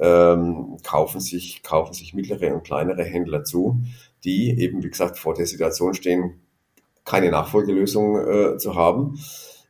ähm, 0.00 0.78
kaufen 0.82 1.20
sich 1.20 1.62
kaufen 1.62 1.94
sich 1.94 2.12
mittlere 2.12 2.52
und 2.52 2.64
kleinere 2.64 3.04
Händler 3.04 3.44
zu, 3.44 3.78
die 4.24 4.60
eben 4.60 4.82
wie 4.82 4.90
gesagt 4.90 5.16
vor 5.16 5.34
der 5.34 5.46
Situation 5.46 5.94
stehen, 5.94 6.40
keine 7.04 7.30
Nachfolgelösung 7.30 8.16
äh, 8.16 8.58
zu 8.58 8.74
haben. 8.74 9.20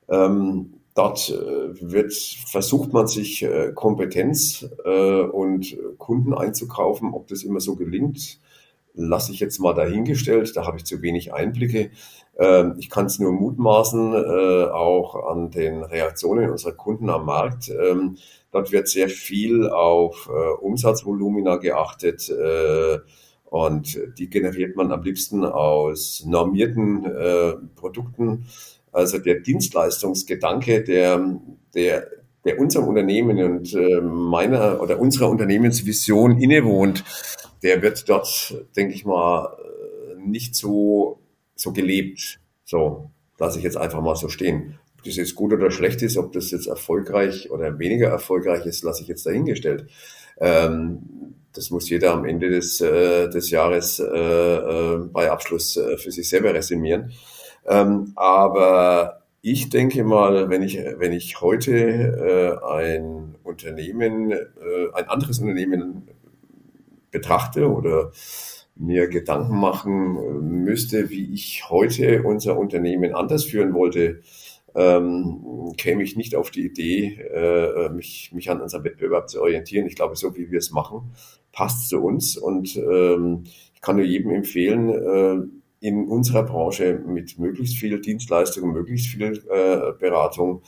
Ähm, 0.09 0.81
dort 0.95 1.29
äh, 1.29 1.93
wird, 1.93 2.15
versucht 2.15 2.95
man 2.95 3.09
sich 3.09 3.43
äh, 3.43 3.73
Kompetenz 3.75 4.67
äh, 4.87 5.21
und 5.21 5.77
Kunden 5.99 6.33
einzukaufen. 6.33 7.13
Ob 7.13 7.29
das 7.29 7.43
immer 7.43 7.61
so 7.61 7.77
gelingt, 7.77 8.41
lasse 8.95 9.33
ich 9.33 9.41
jetzt 9.41 9.59
mal 9.59 9.75
dahingestellt. 9.75 10.57
Da 10.57 10.67
habe 10.67 10.79
ich 10.79 10.85
zu 10.85 11.03
wenig 11.03 11.35
Einblicke. 11.35 11.91
Ähm, 12.39 12.75
ich 12.79 12.91
kann 12.91 13.07
es 13.07 13.19
nur 13.19 13.33
mutmaßen, 13.33 14.15
äh, 14.15 14.65
auch 14.71 15.31
an 15.31 15.51
den 15.51 15.83
Reaktionen 15.83 16.51
unserer 16.51 16.73
Kunden 16.73 17.11
am 17.11 17.27
Markt. 17.27 17.71
Ähm, 17.71 18.17
dort 18.51 18.73
wird 18.73 18.89
sehr 18.89 19.09
viel 19.09 19.69
auf 19.69 20.29
äh, 20.33 20.65
Umsatzvolumina 20.65 21.57
geachtet. 21.57 22.29
Äh, 22.31 22.99
und 23.45 23.99
die 24.19 24.29
generiert 24.29 24.75
man 24.75 24.91
am 24.91 25.05
liebsten 25.05 25.45
aus 25.45 26.25
normierten 26.27 27.05
Produkten 27.77 28.47
also 28.95 29.19
der 29.19 29.41
Dienstleistungsgedanke, 29.41 30.85
der, 30.85 31.41
der, 31.75 32.07
der 32.45 32.61
unserem 32.61 32.87
Unternehmen 32.87 33.43
und 33.43 33.75
äh, 33.75 34.01
meiner 34.01 34.81
oder 34.81 35.01
unserer 35.01 35.29
Unternehmensvision 35.29 36.39
innewohnt, 36.39 37.05
der 37.63 37.83
wird 37.83 38.09
dort, 38.09 38.55
denke 38.77 38.95
ich 38.95 39.05
mal, 39.05 39.57
äh, 39.59 40.21
nicht 40.21 40.55
so, 40.55 41.19
so 41.55 41.73
gelebt. 41.73 42.41
So, 42.65 43.11
lasse 43.39 43.59
ich 43.59 43.65
jetzt 43.65 43.77
einfach 43.77 44.01
mal 44.01 44.17
so 44.17 44.29
stehen. 44.29 44.79
Ob 44.97 45.05
das 45.05 45.17
jetzt 45.17 45.35
gut 45.35 45.53
oder 45.53 45.71
schlecht 45.71 46.03
ist, 46.03 46.17
ob 46.17 46.33
das 46.33 46.51
jetzt 46.51 46.67
erfolgreich 46.67 47.51
oder 47.51 47.79
weniger 47.79 48.09
erfolgreich 48.09 48.67
ist, 48.67 48.83
lasse 48.85 49.03
ich 49.03 49.09
jetzt 49.09 49.27
dahingestellt. 49.27 49.89
Ähm, 50.39 51.35
das 51.53 51.71
muss 51.71 51.89
jeder 51.89 52.13
am 52.13 52.25
Ende 52.25 52.51
des, 52.51 52.81
äh, 52.81 53.29
des 53.29 53.51
Jahres 53.51 54.01
äh, 54.01 54.05
äh, 54.05 54.99
bei 55.13 55.31
Abschluss 55.31 55.77
äh, 55.77 55.97
für 55.97 56.11
sich 56.11 56.29
selber 56.29 56.53
resümieren. 56.53 57.13
Ähm, 57.67 58.13
aber 58.17 59.23
ich 59.41 59.69
denke 59.69 60.05
mal, 60.05 60.49
wenn 60.51 60.63
ich, 60.63 60.77
wenn 60.77 61.13
ich 61.13 61.41
heute 61.41 61.73
äh, 61.77 62.67
ein 62.67 63.37
Unternehmen, 63.45 64.33
äh, 64.33 64.39
ein 64.95 65.09
anderes 65.09 65.39
Unternehmen 65.39 66.09
betrachte 67.11 67.71
oder 67.71 68.11
mir 68.77 69.09
Gedanken 69.09 69.59
machen 69.59 70.65
müsste, 70.65 71.11
wie 71.11 71.33
ich 71.33 71.69
heute 71.71 72.23
unser 72.23 72.59
Unternehmen 72.59 73.15
anders 73.15 73.45
führen 73.45 73.73
wollte, 73.75 74.21
ähm, 74.75 75.73
käme 75.77 76.03
ich 76.03 76.17
nicht 76.17 76.35
auf 76.35 76.51
die 76.51 76.67
Idee, 76.67 77.21
äh, 77.33 77.89
mich, 77.91 78.33
mich 78.33 78.51
an 78.51 78.61
unserem 78.61 78.85
Wettbewerb 78.85 79.29
zu 79.29 79.41
orientieren. 79.41 79.87
Ich 79.87 79.95
glaube, 79.95 80.17
so 80.17 80.37
wie 80.37 80.51
wir 80.51 80.59
es 80.59 80.73
machen, 80.73 81.13
passt 81.53 81.89
zu 81.89 82.03
uns 82.03 82.37
und 82.37 82.77
ähm, 82.77 83.45
ich 83.75 83.81
kann 83.81 83.97
nur 83.97 84.05
jedem 84.05 84.33
empfehlen, 84.33 84.89
äh, 84.89 85.87
in 85.87 86.09
unserer 86.09 86.45
Branche 86.45 86.95
mit 87.07 87.39
möglichst 87.39 87.77
viel 87.77 88.01
Dienstleistung, 88.01 88.73
möglichst 88.73 89.09
viel 89.09 89.45
äh, 89.51 89.93
Beratung, 89.99 90.63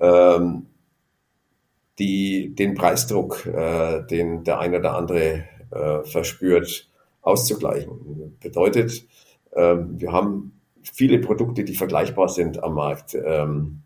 ähm, 0.00 0.66
die, 1.98 2.54
den 2.54 2.74
Preisdruck, 2.74 3.46
äh, 3.46 4.04
den 4.06 4.44
der 4.44 4.58
eine 4.58 4.80
oder 4.80 4.96
andere 4.96 5.44
äh, 5.70 6.04
verspürt, 6.04 6.90
auszugleichen. 7.26 8.36
Bedeutet, 8.40 9.06
ähm, 9.54 9.96
wir 9.98 10.12
haben 10.12 10.60
viele 10.82 11.18
Produkte, 11.18 11.64
die 11.64 11.74
vergleichbar 11.74 12.28
sind 12.28 12.62
am 12.62 12.74
Markt, 12.74 13.14
ähm, 13.14 13.82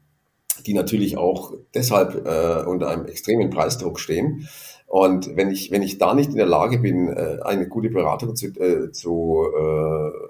die 0.66 0.74
natürlich 0.74 1.16
auch 1.16 1.54
deshalb 1.74 2.26
äh, 2.26 2.68
unter 2.68 2.88
einem 2.88 3.06
extremen 3.06 3.48
Preisdruck 3.48 3.98
stehen. 3.98 4.46
Und 4.86 5.36
wenn 5.36 5.50
ich, 5.50 5.70
wenn 5.70 5.82
ich 5.82 5.98
da 5.98 6.14
nicht 6.14 6.30
in 6.30 6.36
der 6.36 6.46
Lage 6.46 6.78
bin, 6.78 7.08
äh, 7.08 7.38
eine 7.42 7.66
gute 7.68 7.88
Beratung 7.88 8.36
zu, 8.36 8.48
äh, 8.48 8.92
zu 8.92 9.46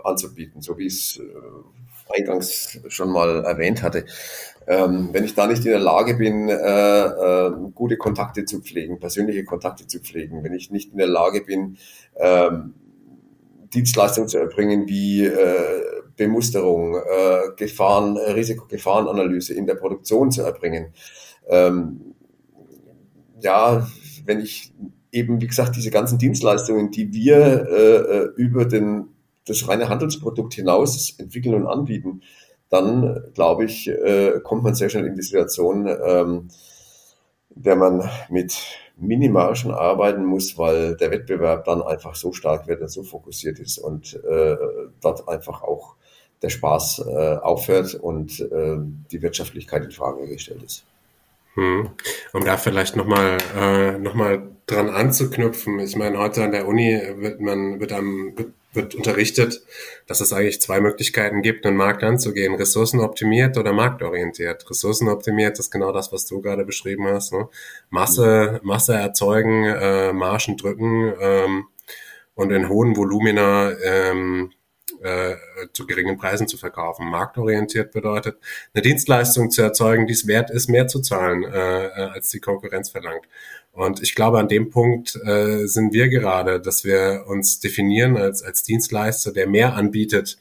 anzubieten, 0.05 0.62
so 0.62 0.79
wie 0.79 0.87
ich 0.87 0.94
es 0.94 1.20
eingangs 2.12 2.81
schon 2.88 3.11
mal 3.11 3.44
erwähnt 3.44 3.83
hatte, 3.83 4.05
ähm, 4.66 5.09
wenn 5.12 5.25
ich 5.25 5.35
da 5.35 5.46
nicht 5.46 5.64
in 5.64 5.70
der 5.70 5.81
Lage 5.81 6.14
bin, 6.14 6.49
äh, 6.49 6.55
äh, 6.55 7.53
gute 7.75 7.96
Kontakte 7.96 8.44
zu 8.44 8.61
pflegen, 8.61 9.01
persönliche 9.01 9.44
Kontakte 9.44 9.87
zu 9.87 10.01
pflegen, 10.01 10.44
wenn 10.44 10.55
ich 10.55 10.70
nicht 10.70 10.92
in 10.92 10.99
der 10.99 11.07
Lage 11.07 11.40
bin, 11.40 11.77
äh, 12.14 12.51
Dienstleistungen 13.75 14.29
zu 14.29 14.39
erbringen 14.39 14.89
wie 14.89 15.25
äh, 15.25 15.83
Bemusterung, 16.17 16.97
äh, 16.97 17.55
Gefahren, 17.57 18.17
Risikogefahrenanalyse 18.17 19.55
in 19.55 19.67
der 19.67 19.77
Produktion 19.77 20.31
zu 20.31 20.43
erbringen, 20.43 20.93
ähm, 21.49 22.15
ja, 23.41 23.87
wenn 24.25 24.41
ich 24.41 24.73
eben, 25.13 25.41
wie 25.41 25.47
gesagt, 25.47 25.77
diese 25.77 25.91
ganzen 25.91 26.19
Dienstleistungen, 26.19 26.91
die 26.91 27.13
wir 27.13 27.69
äh, 27.69 27.97
äh, 27.97 28.31
über 28.37 28.65
den, 28.65 29.09
das 29.47 29.67
reine 29.69 29.89
Handelsprodukt 29.89 30.55
hinaus 30.55 31.19
entwickeln 31.19 31.55
und 31.55 31.67
anbieten, 31.67 32.23
dann, 32.69 33.25
glaube 33.35 33.65
ich, 33.65 33.89
äh, 33.89 34.41
kommt 34.45 34.63
man 34.63 34.75
sehr 34.75 34.89
schnell 34.89 35.07
in 35.07 35.17
die 35.17 35.23
Situation, 35.23 35.89
ähm, 35.89 36.49
der 37.51 37.75
man 37.75 38.09
mit 38.29 38.57
Minimargen 39.01 39.73
arbeiten 39.73 40.25
muss, 40.25 40.57
weil 40.59 40.97
der 40.97 41.11
Wettbewerb 41.11 41.65
dann 41.65 41.83
einfach 41.83 42.15
so 42.15 42.33
stark 42.33 42.69
wird 42.69 42.83
und 42.83 42.89
so 42.91 43.03
fokussiert 43.03 43.59
ist 43.59 43.79
und 43.79 44.15
äh, 44.25 44.57
dort 45.01 45.29
einfach 45.29 45.63
auch 45.63 45.95
der 46.43 46.51
Spaß 46.51 47.05
äh, 47.07 47.37
aufhört 47.37 47.95
und 47.95 48.41
äh, 48.41 48.77
die 49.11 49.23
Wirtschaftlichkeit 49.23 49.85
in 49.85 49.91
Frage 49.91 50.27
gestellt 50.27 50.63
ist. 50.63 50.85
Hm. 51.55 51.91
Um 52.33 52.45
da 52.45 52.57
vielleicht 52.57 52.97
nochmal 52.97 53.39
äh, 53.57 53.99
noch 53.99 54.15
dran 54.67 54.89
anzuknüpfen. 54.89 55.81
Ich 55.81 55.97
meine, 55.97 56.19
heute 56.19 56.45
an 56.45 56.53
der 56.53 56.69
Uni 56.69 57.01
wird 57.17 57.41
man 57.41 57.81
wird, 57.81 57.93
am, 57.93 58.33
wird, 58.37 58.53
wird 58.73 58.95
unterrichtet, 58.95 59.63
dass 60.07 60.21
es 60.21 60.33
eigentlich 60.33 60.61
zwei 60.61 60.81
Möglichkeiten 60.81 61.43
gibt, 61.43 61.67
einen 61.67 61.77
Markt 61.77 62.03
anzugehen. 62.05 62.55
Ressourcenoptimiert 62.55 63.57
oder 63.59 63.73
marktorientiert. 63.73 64.69
Ressourcenoptimiert 64.71 65.59
ist 65.59 65.71
genau 65.71 65.93
das, 65.93 66.13
was 66.13 66.27
du 66.27 66.41
gerade 66.41 66.65
beschrieben 66.65 67.07
hast. 67.07 67.33
Ne? 67.33 67.49
Masse, 67.91 68.61
Masse 68.63 68.95
erzeugen, 68.95 69.65
äh, 69.65 70.13
Margen 70.13 70.57
drücken 70.57 71.13
ähm, 71.21 71.67
und 72.35 72.53
in 72.53 72.69
hohen 72.69 72.97
Volumina 72.97 73.73
ähm, 73.85 74.53
äh, 75.03 75.37
zu 75.73 75.87
geringen 75.87 76.19
Preisen 76.19 76.49
zu 76.49 76.57
verkaufen. 76.57 77.09
Marktorientiert 77.09 77.93
bedeutet, 77.93 78.39
eine 78.75 78.83
Dienstleistung 78.83 79.51
zu 79.51 79.63
erzeugen, 79.63 80.07
die 80.07 80.13
es 80.13 80.27
wert 80.27 80.51
ist, 80.51 80.69
mehr 80.69 80.87
zu 80.87 81.01
zahlen, 81.01 81.45
äh, 81.45 81.87
äh, 81.87 81.91
als 82.13 82.31
die 82.31 82.41
Konkurrenz 82.41 82.91
verlangt. 82.91 83.25
Und 83.73 84.03
ich 84.03 84.15
glaube, 84.15 84.39
an 84.39 84.49
dem 84.49 84.71
Punkt 84.71 85.17
äh, 85.25 85.67
sind 85.67 85.93
wir 85.93 86.09
gerade, 86.09 86.61
dass 86.61 86.85
wir 86.85 87.25
uns 87.27 87.61
definieren 87.61 88.17
als, 88.17 88.43
als 88.43 88.63
Dienstleister, 88.63 89.33
der 89.33 89.47
mehr 89.47 89.75
anbietet 89.75 90.39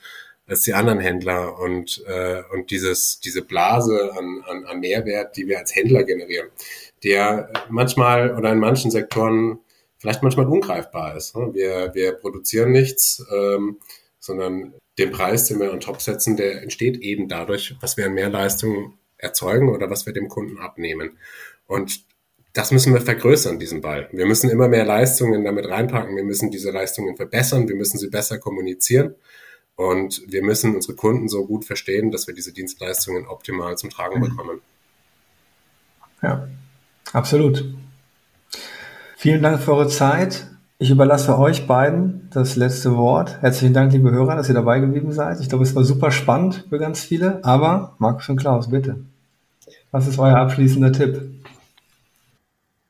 als 0.49 0.63
die 0.63 0.73
anderen 0.73 0.99
Händler 0.99 1.59
und, 1.59 2.03
äh, 2.07 2.41
und 2.51 2.71
dieses, 2.71 3.19
diese 3.19 3.43
Blase 3.43 4.11
an, 4.17 4.43
an, 4.47 4.65
an 4.65 4.79
Mehrwert, 4.79 5.37
die 5.37 5.47
wir 5.47 5.59
als 5.59 5.75
Händler 5.75 6.03
generieren, 6.03 6.47
der 7.03 7.51
manchmal 7.69 8.35
oder 8.35 8.51
in 8.51 8.57
manchen 8.57 8.89
Sektoren 8.89 9.59
vielleicht 9.99 10.23
manchmal 10.23 10.47
ungreifbar 10.47 11.15
ist. 11.15 11.35
Ne? 11.35 11.53
Wir, 11.53 11.91
wir 11.93 12.13
produzieren 12.13 12.71
nichts, 12.71 13.23
ähm, 13.31 13.77
sondern 14.19 14.73
den 14.97 15.11
Preis, 15.11 15.45
den 15.45 15.59
wir 15.59 15.71
on 15.71 15.79
top 15.79 16.01
setzen, 16.01 16.37
der 16.37 16.61
entsteht 16.61 16.97
eben 16.97 17.27
dadurch, 17.27 17.75
was 17.79 17.97
wir 17.97 18.05
an 18.05 18.13
Mehrleistung 18.13 18.97
erzeugen 19.17 19.69
oder 19.69 19.89
was 19.89 20.05
wir 20.05 20.13
dem 20.13 20.27
Kunden 20.27 20.57
abnehmen. 20.59 21.17
Und 21.67 22.03
das 22.53 22.71
müssen 22.71 22.93
wir 22.93 23.01
vergrößern, 23.01 23.59
diesen 23.59 23.81
Ball. 23.81 24.09
Wir 24.11 24.25
müssen 24.25 24.49
immer 24.49 24.67
mehr 24.67 24.85
Leistungen 24.85 25.43
damit 25.43 25.69
reinpacken. 25.69 26.15
Wir 26.15 26.23
müssen 26.23 26.51
diese 26.51 26.71
Leistungen 26.71 27.15
verbessern. 27.15 27.69
Wir 27.69 27.75
müssen 27.75 27.99
sie 27.99 28.09
besser 28.09 28.39
kommunizieren. 28.39 29.15
Und 29.75 30.23
wir 30.27 30.43
müssen 30.43 30.75
unsere 30.75 30.95
Kunden 30.95 31.29
so 31.29 31.45
gut 31.45 31.63
verstehen, 31.63 32.11
dass 32.11 32.27
wir 32.27 32.33
diese 32.33 32.51
Dienstleistungen 32.51 33.27
optimal 33.27 33.77
zum 33.77 33.89
Tragen 33.89 34.19
mhm. 34.19 34.25
bekommen. 34.25 34.61
Ja, 36.21 36.49
absolut. 37.13 37.63
Vielen 39.15 39.41
Dank 39.41 39.61
für 39.61 39.73
eure 39.73 39.87
Zeit. 39.87 40.47
Ich 40.81 40.89
überlasse 40.89 41.37
euch 41.37 41.67
beiden 41.67 42.29
das 42.31 42.55
letzte 42.55 42.95
Wort. 42.95 43.41
Herzlichen 43.41 43.73
Dank, 43.73 43.91
liebe 43.91 44.11
Hörer, 44.11 44.37
dass 44.37 44.47
ihr 44.47 44.55
dabei 44.55 44.79
geblieben 44.79 45.11
seid. 45.11 45.41
Ich 45.41 45.49
glaube, 45.49 45.65
es 45.65 45.75
war 45.75 45.83
super 45.83 46.09
spannend 46.09 46.67
für 46.69 46.79
ganz 46.79 47.01
viele. 47.01 47.43
Aber 47.43 47.95
Markus 47.97 48.29
und 48.29 48.37
Klaus, 48.37 48.69
bitte. 48.69 48.95
Was 49.91 50.07
ist 50.07 50.17
euer 50.19 50.37
abschließender 50.37 50.93
Tipp? 50.93 51.19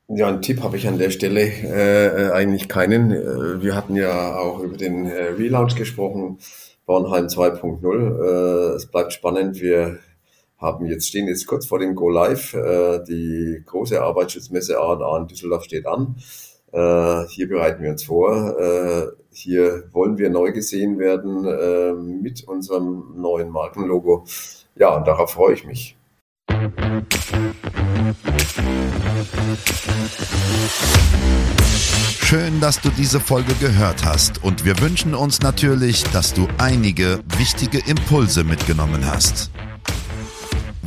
Ja, 0.06 0.28
einen 0.28 0.40
Tipp 0.40 0.62
habe 0.62 0.76
ich 0.76 0.86
an 0.86 0.98
der 0.98 1.10
Stelle 1.10 1.40
äh, 1.42 2.30
eigentlich 2.30 2.68
keinen. 2.68 3.10
Äh, 3.10 3.60
wir 3.60 3.74
hatten 3.74 3.96
ja 3.96 4.36
auch 4.36 4.60
über 4.60 4.76
den 4.76 5.06
äh, 5.06 5.30
Relaunch 5.36 5.74
gesprochen, 5.74 6.38
Bornheim 6.86 7.26
2.0. 7.26 8.72
Äh, 8.72 8.76
es 8.76 8.86
bleibt 8.86 9.12
spannend. 9.12 9.60
Wir 9.60 9.98
haben 10.58 10.86
jetzt, 10.86 11.08
stehen 11.08 11.26
jetzt 11.26 11.44
kurz 11.48 11.66
vor 11.66 11.80
dem 11.80 11.96
Go 11.96 12.08
Live. 12.08 12.54
Äh, 12.54 13.02
die 13.02 13.64
große 13.66 14.00
Arbeitsschutzmesse 14.00 14.78
A&A 14.78 15.18
in 15.18 15.26
Düsseldorf 15.26 15.64
steht 15.64 15.88
an. 15.88 16.14
Äh, 16.72 17.26
hier 17.28 17.48
bereiten 17.48 17.82
wir 17.82 17.90
uns 17.90 18.04
vor. 18.04 18.58
Äh, 18.58 19.06
hier 19.32 19.84
wollen 19.92 20.18
wir 20.18 20.30
neu 20.30 20.52
gesehen 20.52 20.98
werden 20.98 21.44
äh, 21.44 21.92
mit 21.92 22.46
unserem 22.46 23.14
neuen 23.16 23.50
Markenlogo. 23.50 24.24
Ja, 24.76 24.96
und 24.96 25.06
darauf 25.06 25.32
freue 25.32 25.54
ich 25.54 25.64
mich. 25.66 25.96
Schön, 32.22 32.60
dass 32.60 32.80
du 32.80 32.90
diese 32.90 33.18
Folge 33.18 33.54
gehört 33.54 34.04
hast 34.04 34.44
und 34.44 34.64
wir 34.64 34.78
wünschen 34.80 35.14
uns 35.14 35.40
natürlich, 35.40 36.04
dass 36.04 36.32
du 36.32 36.46
einige 36.58 37.18
wichtige 37.38 37.78
Impulse 37.90 38.44
mitgenommen 38.44 39.04
hast. 39.04 39.50